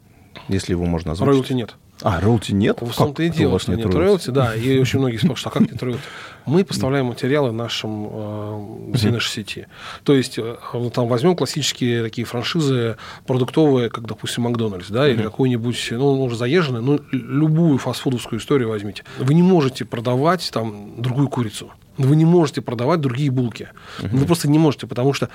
если 0.47 0.73
его 0.73 0.85
можно 0.85 1.11
озвучить? 1.11 1.31
Роялти 1.31 1.53
нет. 1.53 1.75
А, 2.01 2.19
роялти 2.19 2.51
нет? 2.51 2.81
В 2.81 2.93
том-то 2.93 3.23
и 3.23 3.27
это 3.27 3.35
у 3.35 3.39
дело, 3.39 3.51
вас 3.51 3.61
что 3.63 3.71
нет 3.71 3.85
нет 3.85 3.95
роялти? 3.95 4.29
да, 4.29 4.55
и 4.55 4.79
очень 4.79 4.99
многие 4.99 5.17
спрашивают, 5.17 5.55
а 5.55 5.59
как 5.59 5.71
нет 5.71 5.81
роялти? 5.81 6.03
Мы 6.45 6.65
поставляем 6.65 7.05
материалы 7.05 7.51
нашим 7.51 8.09
э, 8.11 8.95
всей 8.95 9.11
нашей 9.11 9.29
сети. 9.29 9.67
То 10.03 10.13
есть, 10.13 10.37
э, 10.37 10.55
там 10.93 11.07
возьмем 11.07 11.35
классические 11.35 12.03
такие 12.03 12.25
франшизы 12.25 12.97
продуктовые, 13.25 13.89
как, 13.89 14.05
допустим, 14.05 14.43
Макдональдс, 14.43 14.89
да, 14.89 15.07
или 15.07 15.21
какой-нибудь, 15.21 15.87
ну, 15.91 16.13
он 16.13 16.19
уже 16.19 16.35
заезженный, 16.35 16.81
ну, 16.81 16.99
любую 17.11 17.77
фастфудовскую 17.77 18.39
историю 18.39 18.69
возьмите. 18.69 19.03
Вы 19.19 19.33
не 19.33 19.43
можете 19.43 19.85
продавать 19.85 20.49
там 20.51 21.01
другую 21.01 21.29
курицу. 21.29 21.71
Вы 21.97 22.15
не 22.15 22.25
можете 22.25 22.61
продавать 22.61 23.01
другие 23.01 23.29
булки. 23.29 23.69
Вы 23.99 24.25
просто 24.25 24.49
не 24.49 24.57
можете, 24.57 24.87
потому 24.87 25.13
что 25.13 25.29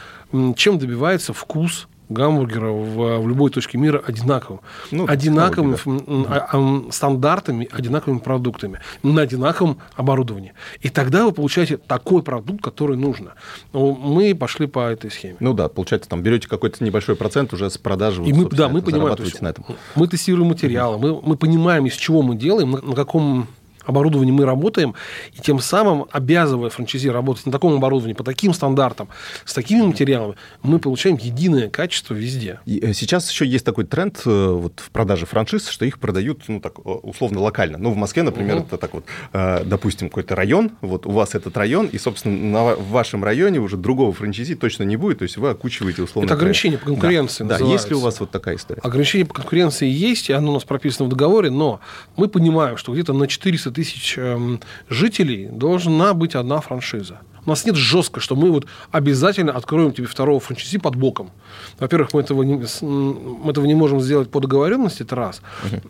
чем 0.57 0.79
добивается 0.79 1.33
вкус 1.33 1.89
гамбургера 2.09 2.71
в, 2.71 3.19
в 3.21 3.29
любой 3.29 3.51
точке 3.51 3.79
мира 3.79 4.03
одинаковым. 4.07 4.61
Ну, 4.91 5.07
одинаковыми 5.09 5.77
м, 5.87 6.27
а- 6.29 6.91
стандартами, 6.91 7.69
одинаковыми 7.71 8.19
продуктами, 8.19 8.81
на 9.03 9.23
одинаковом 9.23 9.79
оборудовании. 9.95 10.53
И 10.81 10.89
тогда 10.89 11.25
вы 11.25 11.33
получаете 11.33 11.77
такой 11.77 12.23
продукт, 12.23 12.63
который 12.63 12.97
нужно. 12.97 13.35
Ну, 13.73 13.95
Мы 13.95 14.35
пошли 14.35 14.67
по 14.67 14.89
этой 14.91 15.11
схеме. 15.11 15.37
Ну 15.41 15.55
да, 15.55 15.69
получается, 15.69 16.09
там 16.09 16.23
берете 16.23 16.49
какой-то 16.49 16.83
небольшой 16.85 17.17
процент 17.17 17.53
уже 17.53 17.71
с 17.71 17.79
продажи. 17.79 18.23
И 18.25 18.33
мы, 18.33 18.47
да, 18.47 18.69
мы 18.69 18.83
понимаем, 18.83 19.17
на 19.41 19.49
этом. 19.49 19.65
мы 19.95 20.09
тестируем 20.09 20.49
материалы, 20.49 20.99
мы, 20.99 21.21
мы 21.21 21.37
понимаем, 21.37 21.87
из 21.87 21.95
чего 21.95 22.23
мы 22.23 22.37
делаем, 22.37 22.71
на, 22.73 22.81
на 22.81 22.95
каком 22.95 23.49
оборудовании 23.89 24.33
мы 24.33 24.45
работаем, 24.45 24.95
и 25.33 25.41
тем 25.41 25.61
самым, 25.61 26.07
обязывая 26.13 26.71
франчайзи 26.71 27.09
работать 27.09 27.47
на 27.47 27.53
таком 27.53 27.75
оборудовании, 27.75 28.15
по 28.15 28.25
таким 28.25 28.53
стандартам, 28.53 29.09
с 29.45 29.55
такими 29.55 29.83
материалами, 29.83 30.35
мы 30.63 30.79
получаем 30.79 31.17
единое 31.17 31.69
качество 31.69 32.15
везде. 32.15 32.61
И 32.67 32.79
э, 32.81 32.93
сейчас 32.93 33.31
еще 33.31 33.47
есть 33.47 33.65
такой 33.65 33.85
тренд 33.85 34.21
э, 34.25 34.49
вот, 34.51 34.81
в 34.81 34.91
продаже 34.91 35.27
франшиз, 35.27 35.69
что 35.69 35.85
их 35.85 35.99
продают, 35.99 36.43
ну, 36.49 36.61
так, 36.61 36.79
условно, 36.85 37.41
локально. 37.41 37.79
Ну, 37.79 37.91
в 37.91 37.97
Москве, 37.97 38.23
например, 38.23 38.57
угу. 38.57 38.67
это 38.67 38.77
так 38.77 38.95
вот, 38.95 39.05
э, 39.33 39.65
допустим, 39.65 40.09
какой-то 40.09 40.35
район, 40.35 40.73
вот 40.81 41.07
у 41.07 41.11
вас 41.11 41.35
этот 41.35 41.57
район, 41.57 41.87
и, 41.87 41.99
собственно, 41.99 42.37
на, 42.37 42.75
в 42.75 42.89
вашем 42.91 43.25
районе 43.25 43.59
уже 43.61 43.77
другого 43.77 44.13
франчайзи 44.13 44.55
точно 44.55 44.83
не 44.83 44.97
будет, 44.97 45.19
то 45.19 45.23
есть 45.25 45.37
вы 45.37 45.51
окучиваете 45.51 46.03
условно... 46.03 46.27
Это 46.27 46.35
ограничение 46.35 46.79
по 46.79 46.87
конкуренции 46.87 47.45
Да, 47.45 47.59
да. 47.59 47.65
есть 47.65 47.89
ли 47.89 47.95
у 47.95 48.01
вас 48.01 48.21
вот 48.21 48.31
такая 48.31 48.57
история? 48.57 48.81
Ограничение 48.83 49.27
по 49.27 49.35
конкуренции 49.35 49.89
есть, 49.89 50.31
и 50.31 50.33
оно 50.33 50.51
у 50.51 50.55
нас 50.55 50.65
прописано 50.65 51.07
в 51.07 51.09
договоре, 51.09 51.51
но 51.51 51.81
мы 52.17 52.29
понимаем, 52.29 52.77
что 52.77 52.93
где-то 52.93 53.13
на 53.13 53.27
400 53.27 53.71
тысяч 53.79 54.19
эм, 54.19 54.61
жителей 54.89 55.49
должна 55.53 56.13
быть 56.13 56.35
одна 56.35 56.61
франшиза. 56.61 57.21
У 57.47 57.51
нас 57.51 57.65
нет 57.65 57.77
жестко, 57.77 58.21
что 58.21 58.37
мы 58.37 58.51
вот 58.51 58.67
обязательно 58.91 59.53
откроем 59.53 59.93
тебе 59.93 60.07
второго 60.07 60.41
франчайзи 60.41 60.79
под 60.79 60.97
боком. 60.97 61.31
Во-первых, 61.79 62.13
мы 62.13 62.21
этого 62.21 62.43
не, 62.43 62.63
мы 62.83 63.51
этого 63.51 63.65
не 63.67 63.75
можем 63.75 64.01
сделать 64.01 64.31
по 64.31 64.41
договоренности, 64.41 65.03
это 65.03 65.17
раз. 65.17 65.41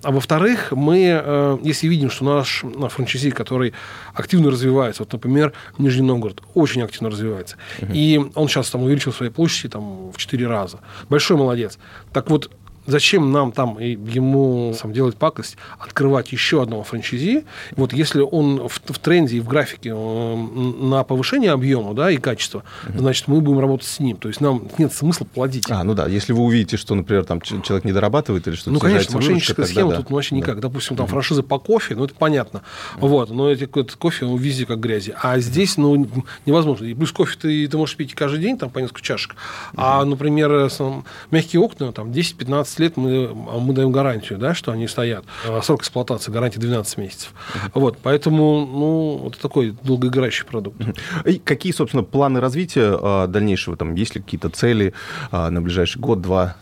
А 0.02 0.12
во-вторых, 0.12 0.72
мы, 0.72 1.20
э, 1.20 1.58
если 1.64 1.88
видим, 1.88 2.10
что 2.10 2.24
наш 2.24 2.62
франчайзи, 2.90 3.30
который 3.30 3.72
активно 4.14 4.50
развивается, 4.50 5.02
вот, 5.02 5.12
например, 5.12 5.52
Нижний 5.78 6.06
Новгород 6.06 6.42
очень 6.54 6.82
активно 6.82 7.10
развивается, 7.10 7.56
и 7.92 8.20
он 8.34 8.48
сейчас 8.48 8.70
там 8.70 8.82
увеличил 8.82 9.12
свои 9.12 9.30
площади 9.30 9.70
там, 9.70 10.12
в 10.12 10.16
4 10.16 10.46
раза. 10.46 10.78
Большой 11.08 11.38
молодец. 11.38 11.78
Так 12.12 12.30
вот, 12.30 12.50
Зачем 12.88 13.32
нам 13.32 13.52
там 13.52 13.78
ему 13.78 14.74
сам 14.74 14.94
делать 14.94 15.16
пакость, 15.16 15.58
открывать 15.78 16.32
еще 16.32 16.62
одного 16.62 16.84
франчайзи? 16.84 17.44
Вот 17.76 17.92
если 17.92 18.22
он 18.22 18.66
в, 18.66 18.80
в 18.86 18.98
тренде 18.98 19.36
и 19.36 19.40
в 19.40 19.46
графике 19.46 19.90
э, 19.94 20.36
на 20.36 21.04
повышение 21.04 21.50
объема 21.50 21.92
да, 21.92 22.10
и 22.10 22.16
качества, 22.16 22.64
угу. 22.88 22.98
значит, 23.00 23.28
мы 23.28 23.42
будем 23.42 23.58
работать 23.58 23.86
с 23.86 24.00
ним. 24.00 24.16
То 24.16 24.28
есть 24.28 24.40
нам 24.40 24.68
нет 24.78 24.94
смысла 24.94 25.26
плодить. 25.26 25.66
А, 25.68 25.84
ну 25.84 25.92
да, 25.92 26.06
если 26.06 26.32
вы 26.32 26.42
увидите, 26.42 26.78
что, 26.78 26.94
например, 26.94 27.26
там 27.26 27.42
человек 27.42 27.84
не 27.84 27.92
дорабатывает 27.92 28.48
или 28.48 28.54
что-то... 28.54 28.70
Ну, 28.70 28.80
конечно, 28.80 29.14
мошенническая 29.14 29.66
схема 29.66 29.90
да. 29.90 29.96
тут 29.98 30.08
ну, 30.08 30.16
вообще 30.16 30.34
никак. 30.34 30.54
Да. 30.56 30.62
Допустим, 30.62 30.96
там 30.96 31.04
да. 31.04 31.10
франшиза 31.10 31.42
по 31.42 31.58
кофе, 31.58 31.94
ну, 31.94 32.06
это 32.06 32.14
понятно. 32.14 32.62
Да. 32.94 33.06
Вот, 33.06 33.28
но 33.28 33.50
эти, 33.50 33.64
этот 33.64 33.96
кофе, 33.96 34.24
он 34.24 34.38
везде 34.38 34.64
как 34.64 34.80
грязи. 34.80 35.14
А 35.20 35.38
здесь, 35.40 35.76
ну, 35.76 36.08
невозможно. 36.46 36.86
И 36.86 36.94
плюс 36.94 37.12
кофе 37.12 37.36
ты, 37.38 37.68
ты 37.68 37.76
можешь 37.76 37.96
пить 37.96 38.14
каждый 38.14 38.40
день, 38.40 38.56
там, 38.56 38.70
по 38.70 38.78
несколько 38.78 39.02
чашек. 39.02 39.32
Угу. 39.32 39.82
А, 39.82 40.04
например, 40.06 40.70
сам, 40.70 41.04
мягкие 41.30 41.60
окна, 41.60 41.92
там, 41.92 42.12
10-15 42.12 42.77
лет 42.78 42.96
мы, 42.96 43.26
а 43.26 43.58
мы 43.58 43.74
даем 43.74 43.92
гарантию, 43.92 44.38
да, 44.38 44.54
что 44.54 44.72
они 44.72 44.88
стоят. 44.88 45.24
А 45.46 45.60
срок 45.62 45.82
эксплуатации, 45.82 46.30
гарантия 46.30 46.60
12 46.60 46.98
месяцев. 46.98 47.32
Вот, 47.74 47.98
поэтому, 48.02 48.66
ну, 48.66 49.28
это 49.28 49.40
такой 49.40 49.76
долгоиграющий 49.82 50.44
продукт. 50.44 50.80
И 51.24 51.38
какие, 51.38 51.72
собственно, 51.72 52.02
планы 52.02 52.40
развития 52.40 52.98
а, 53.00 53.26
дальнейшего? 53.26 53.76
Там 53.76 53.94
есть 53.94 54.14
ли 54.14 54.22
какие-то 54.22 54.48
цели 54.48 54.94
на 55.30 55.60
ближайший 55.60 55.98
год-два? 55.98 56.56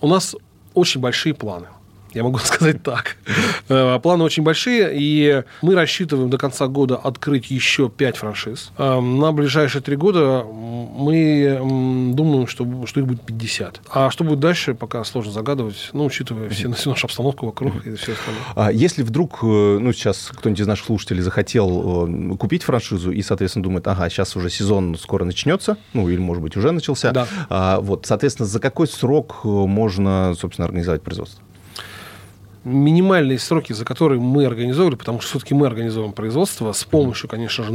У 0.00 0.08
нас 0.08 0.34
очень 0.74 1.00
большие 1.00 1.34
планы. 1.34 1.66
Я 2.18 2.24
могу 2.24 2.38
сказать 2.42 2.82
так. 2.82 3.16
Э, 3.68 4.00
планы 4.02 4.24
очень 4.24 4.42
большие, 4.42 4.90
и 4.92 5.44
мы 5.62 5.76
рассчитываем 5.76 6.30
до 6.30 6.36
конца 6.36 6.66
года 6.66 6.96
открыть 6.96 7.48
еще 7.48 7.88
5 7.88 8.16
франшиз. 8.16 8.72
Э, 8.76 8.98
на 9.00 9.30
ближайшие 9.30 9.82
3 9.82 9.94
года 9.94 10.42
мы 10.42 11.60
думаем, 12.12 12.48
что, 12.48 12.86
что 12.86 12.98
их 12.98 13.06
будет 13.06 13.20
50. 13.20 13.82
А 13.92 14.10
что 14.10 14.24
будет 14.24 14.40
дальше, 14.40 14.74
пока 14.74 15.04
сложно 15.04 15.30
загадывать, 15.30 15.90
ну, 15.92 16.06
учитывая 16.06 16.48
все, 16.48 16.72
всю 16.72 16.90
нашу 16.90 17.06
обстановку 17.06 17.46
вокруг 17.46 17.86
и 17.86 17.94
все 17.94 18.14
остальное. 18.14 18.42
А 18.56 18.72
если 18.72 19.04
вдруг, 19.04 19.38
э, 19.44 19.78
ну, 19.80 19.92
сейчас 19.92 20.32
кто-нибудь 20.34 20.60
из 20.60 20.66
наших 20.66 20.86
слушателей 20.86 21.22
захотел 21.22 22.08
купить 22.36 22.64
франшизу 22.64 23.12
и, 23.12 23.22
соответственно, 23.22 23.62
думает, 23.62 23.86
ага, 23.86 24.10
сейчас 24.10 24.34
уже 24.34 24.50
сезон 24.50 24.96
скоро 24.98 25.24
начнется, 25.24 25.76
ну, 25.92 26.08
или, 26.08 26.18
может 26.18 26.42
быть, 26.42 26.56
уже 26.56 26.72
начался. 26.72 27.12
Да. 27.12 27.28
А, 27.48 27.78
вот, 27.80 28.06
соответственно, 28.06 28.48
за 28.48 28.58
какой 28.58 28.88
срок 28.88 29.44
можно, 29.44 30.34
собственно, 30.36 30.66
организовать 30.66 31.02
производство? 31.02 31.44
Минимальные 32.68 33.38
сроки, 33.38 33.72
за 33.72 33.84
которые 33.84 34.20
мы 34.20 34.46
организовывали, 34.46 34.96
потому 34.96 35.20
что 35.20 35.30
все-таки 35.30 35.54
мы 35.54 35.66
организовываем 35.66 36.12
производство 36.12 36.72
с 36.72 36.84
помощью, 36.84 37.28
конечно 37.28 37.64
же, 37.64 37.72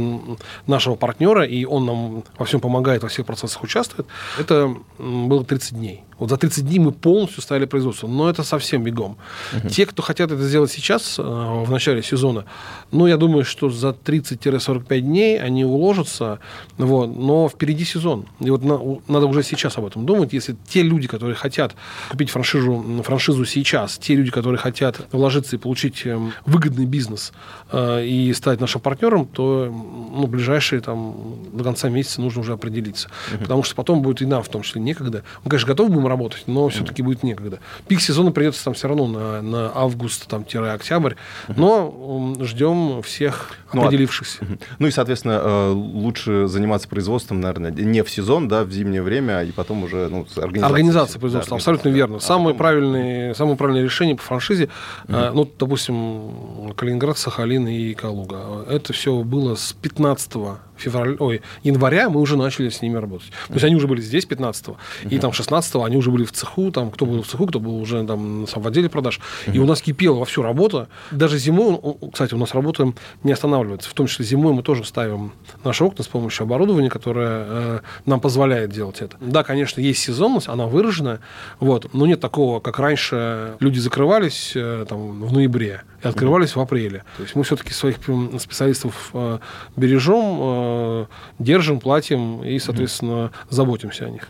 нашего 0.66 0.94
партнера, 0.94 1.44
и 1.44 1.64
он 1.64 1.86
нам 1.86 2.24
во 2.38 2.44
всем 2.44 2.60
помогает, 2.60 3.02
во 3.02 3.08
всех 3.08 3.26
процессах 3.26 3.62
участвует, 3.62 4.06
это 4.38 4.74
было 4.98 5.44
30 5.44 5.74
дней. 5.74 6.04
Вот 6.24 6.30
за 6.30 6.38
30 6.38 6.66
дней 6.66 6.78
мы 6.78 6.90
полностью 6.90 7.42
ставили 7.42 7.66
производство, 7.66 8.08
но 8.08 8.30
это 8.30 8.44
совсем 8.44 8.82
бегом. 8.82 9.18
Uh-huh. 9.52 9.68
Те, 9.68 9.84
кто 9.84 10.02
хотят 10.02 10.32
это 10.32 10.42
сделать 10.42 10.70
сейчас, 10.70 11.18
э, 11.18 11.22
в 11.22 11.70
начале 11.70 12.02
сезона, 12.02 12.46
ну, 12.92 13.06
я 13.06 13.18
думаю, 13.18 13.44
что 13.44 13.68
за 13.68 13.90
30-45 13.90 15.00
дней 15.00 15.38
они 15.38 15.66
уложатся, 15.66 16.38
вот, 16.78 17.14
но 17.14 17.46
впереди 17.50 17.84
сезон. 17.84 18.24
И 18.40 18.48
вот 18.48 18.64
на, 18.64 18.80
надо 19.06 19.26
уже 19.26 19.42
сейчас 19.42 19.76
об 19.76 19.84
этом 19.84 20.06
думать. 20.06 20.32
Если 20.32 20.56
те 20.66 20.82
люди, 20.82 21.08
которые 21.08 21.34
хотят 21.34 21.74
купить 22.08 22.30
франшизу, 22.30 23.02
франшизу 23.04 23.44
сейчас, 23.44 23.98
те 23.98 24.14
люди, 24.14 24.30
которые 24.30 24.58
хотят 24.58 25.02
вложиться 25.12 25.56
и 25.56 25.58
получить 25.58 26.06
эм, 26.06 26.32
выгодный 26.46 26.86
бизнес 26.86 27.34
э, 27.70 28.06
и 28.06 28.32
стать 28.32 28.62
нашим 28.62 28.80
партнером, 28.80 29.26
то 29.26 29.68
ну, 29.70 30.26
ближайшие 30.26 30.80
там, 30.80 31.14
до 31.52 31.64
конца 31.64 31.90
месяца 31.90 32.22
нужно 32.22 32.40
уже 32.40 32.54
определиться. 32.54 33.08
Uh-huh. 33.08 33.40
Потому 33.40 33.62
что 33.62 33.74
потом 33.74 34.00
будет 34.00 34.22
и 34.22 34.26
нам 34.26 34.42
в 34.42 34.48
том 34.48 34.62
числе 34.62 34.80
некогда. 34.80 35.22
Мы, 35.44 35.50
конечно, 35.50 35.68
готовы 35.68 35.90
будем 35.90 36.13
работать, 36.14 36.44
но 36.46 36.68
все-таки 36.68 37.02
будет 37.02 37.22
некогда. 37.22 37.58
Пик 37.88 38.00
сезона 38.00 38.30
придется 38.32 38.64
там 38.64 38.74
все 38.74 38.88
равно 38.88 39.06
на, 39.06 39.42
на 39.42 39.72
август, 39.74 40.26
там, 40.28 40.46
октябрь, 40.72 41.14
но 41.48 42.34
ждем 42.40 43.02
всех 43.02 43.52
ну, 43.72 43.82
а 43.82 43.86
определившихся. 43.86 44.38
Ну 44.78 44.86
и, 44.86 44.90
соответственно, 44.90 45.40
э, 45.42 45.70
лучше 45.72 46.46
заниматься 46.46 46.88
производством, 46.88 47.40
наверное, 47.40 47.70
не 47.70 48.02
в 48.02 48.10
сезон, 48.10 48.48
да, 48.48 48.64
в 48.64 48.70
зимнее 48.70 49.02
время, 49.02 49.42
и 49.42 49.52
потом 49.52 49.84
уже 49.84 50.08
ну, 50.08 50.26
организация. 50.36 50.66
Организация 50.66 51.20
производства, 51.20 51.50
да, 51.50 51.56
абсолютно 51.56 51.88
верно. 51.88 52.16
А 52.16 52.20
самое, 52.20 52.54
потом... 52.54 52.58
правильное, 52.58 53.34
самое 53.34 53.56
правильное 53.56 53.82
решение 53.82 54.16
по 54.16 54.22
франшизе, 54.22 54.68
mm 55.08 55.32
ну, 55.34 55.50
допустим, 55.58 56.72
Калининград, 56.76 57.18
Сахалин 57.18 57.66
и 57.66 57.94
Калуга. 57.94 58.64
Это 58.68 58.92
все 58.92 59.22
было 59.22 59.56
с 59.56 59.72
15 59.72 60.36
февраля, 60.76 61.16
ой, 61.18 61.42
января 61.62 62.08
мы 62.08 62.20
уже 62.20 62.36
начали 62.36 62.68
с 62.68 62.82
ними 62.82 62.96
работать. 62.96 63.30
То 63.48 63.54
есть 63.54 63.64
они 63.64 63.76
уже 63.76 63.86
были 63.86 64.00
здесь 64.00 64.26
15-го, 64.26 64.76
и 65.08 65.18
там 65.18 65.30
16-го 65.30 65.84
они 65.84 65.96
уже 65.96 66.10
были 66.10 66.24
в 66.24 66.32
цеху, 66.32 66.70
там 66.70 66.90
кто 66.90 67.06
был 67.06 67.22
в 67.22 67.26
цеху, 67.26 67.46
кто 67.46 67.60
был 67.60 67.78
уже 67.78 68.04
там 68.04 68.46
в 68.46 68.66
отделе 68.66 68.88
продаж. 68.88 69.20
И 69.52 69.58
у 69.58 69.66
нас 69.66 69.82
кипела 69.82 70.18
во 70.18 70.24
всю 70.24 70.42
работа. 70.42 70.88
Даже 71.10 71.38
зимой, 71.38 71.78
кстати, 72.12 72.34
у 72.34 72.38
нас 72.38 72.54
работа 72.54 72.92
не 73.22 73.32
останавливается. 73.32 73.90
В 73.90 73.94
том 73.94 74.06
числе 74.06 74.24
зимой 74.24 74.52
мы 74.52 74.62
тоже 74.62 74.84
ставим 74.84 75.32
наши 75.62 75.84
окна 75.84 76.04
с 76.04 76.08
помощью 76.08 76.44
оборудования, 76.44 76.90
которое 76.90 77.44
э, 77.46 77.80
нам 78.06 78.20
позволяет 78.20 78.70
делать 78.70 79.00
это. 79.00 79.16
Да, 79.20 79.42
конечно, 79.42 79.80
есть 79.80 80.00
сезонность, 80.00 80.48
она 80.48 80.66
выраженная, 80.66 81.20
вот, 81.60 81.92
но 81.92 82.06
нет 82.06 82.20
такого, 82.20 82.60
как 82.60 82.78
раньше 82.78 83.56
люди 83.60 83.78
закрывались 83.78 84.52
э, 84.54 84.86
там, 84.88 85.22
в 85.22 85.32
ноябре 85.32 85.82
и 86.02 86.08
открывались 86.08 86.56
в 86.56 86.60
апреле. 86.60 87.04
То 87.16 87.22
есть 87.22 87.34
мы 87.34 87.44
все-таки 87.44 87.72
своих 87.72 87.96
специалистов 88.38 89.10
э, 89.14 89.38
бережем, 89.76 90.24
э, 90.64 91.06
держим, 91.38 91.80
платим 91.80 92.42
и, 92.42 92.58
соответственно, 92.58 93.30
заботимся 93.50 94.06
о 94.06 94.10
них. 94.10 94.28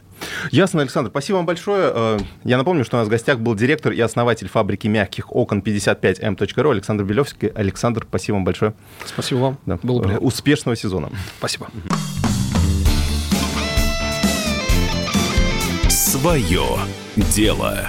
Ясно, 0.51 0.81
Александр. 0.83 1.11
Спасибо 1.11 1.37
вам 1.37 1.47
большое. 1.47 1.93
Э, 1.95 2.19
я 2.45 2.57
напомню, 2.57 2.85
что 2.85 2.97
у 2.97 3.01
нас 3.01 3.09
в 3.09 3.11
гостях 3.11 3.39
был 3.39 3.55
директор 3.55 3.93
и 3.93 4.01
основатель 4.01 4.49
фабрики 4.49 4.87
мягких 4.89 5.35
окон 5.35 5.61
55m.ru 5.61 6.71
Александр 6.71 7.05
Белевский. 7.05 7.49
Александр, 7.49 8.07
спасибо 8.09 8.37
вам 8.37 8.45
большое. 8.45 8.75
Спасибо 9.05 9.39
вам. 9.39 9.59
Да. 9.67 9.79
Было 9.83 10.03
приятно. 10.03 10.27
Успешного 10.27 10.77
сезона. 10.77 11.11
Спасибо. 11.39 11.69
Свое 15.89 16.65
дело. 17.17 17.89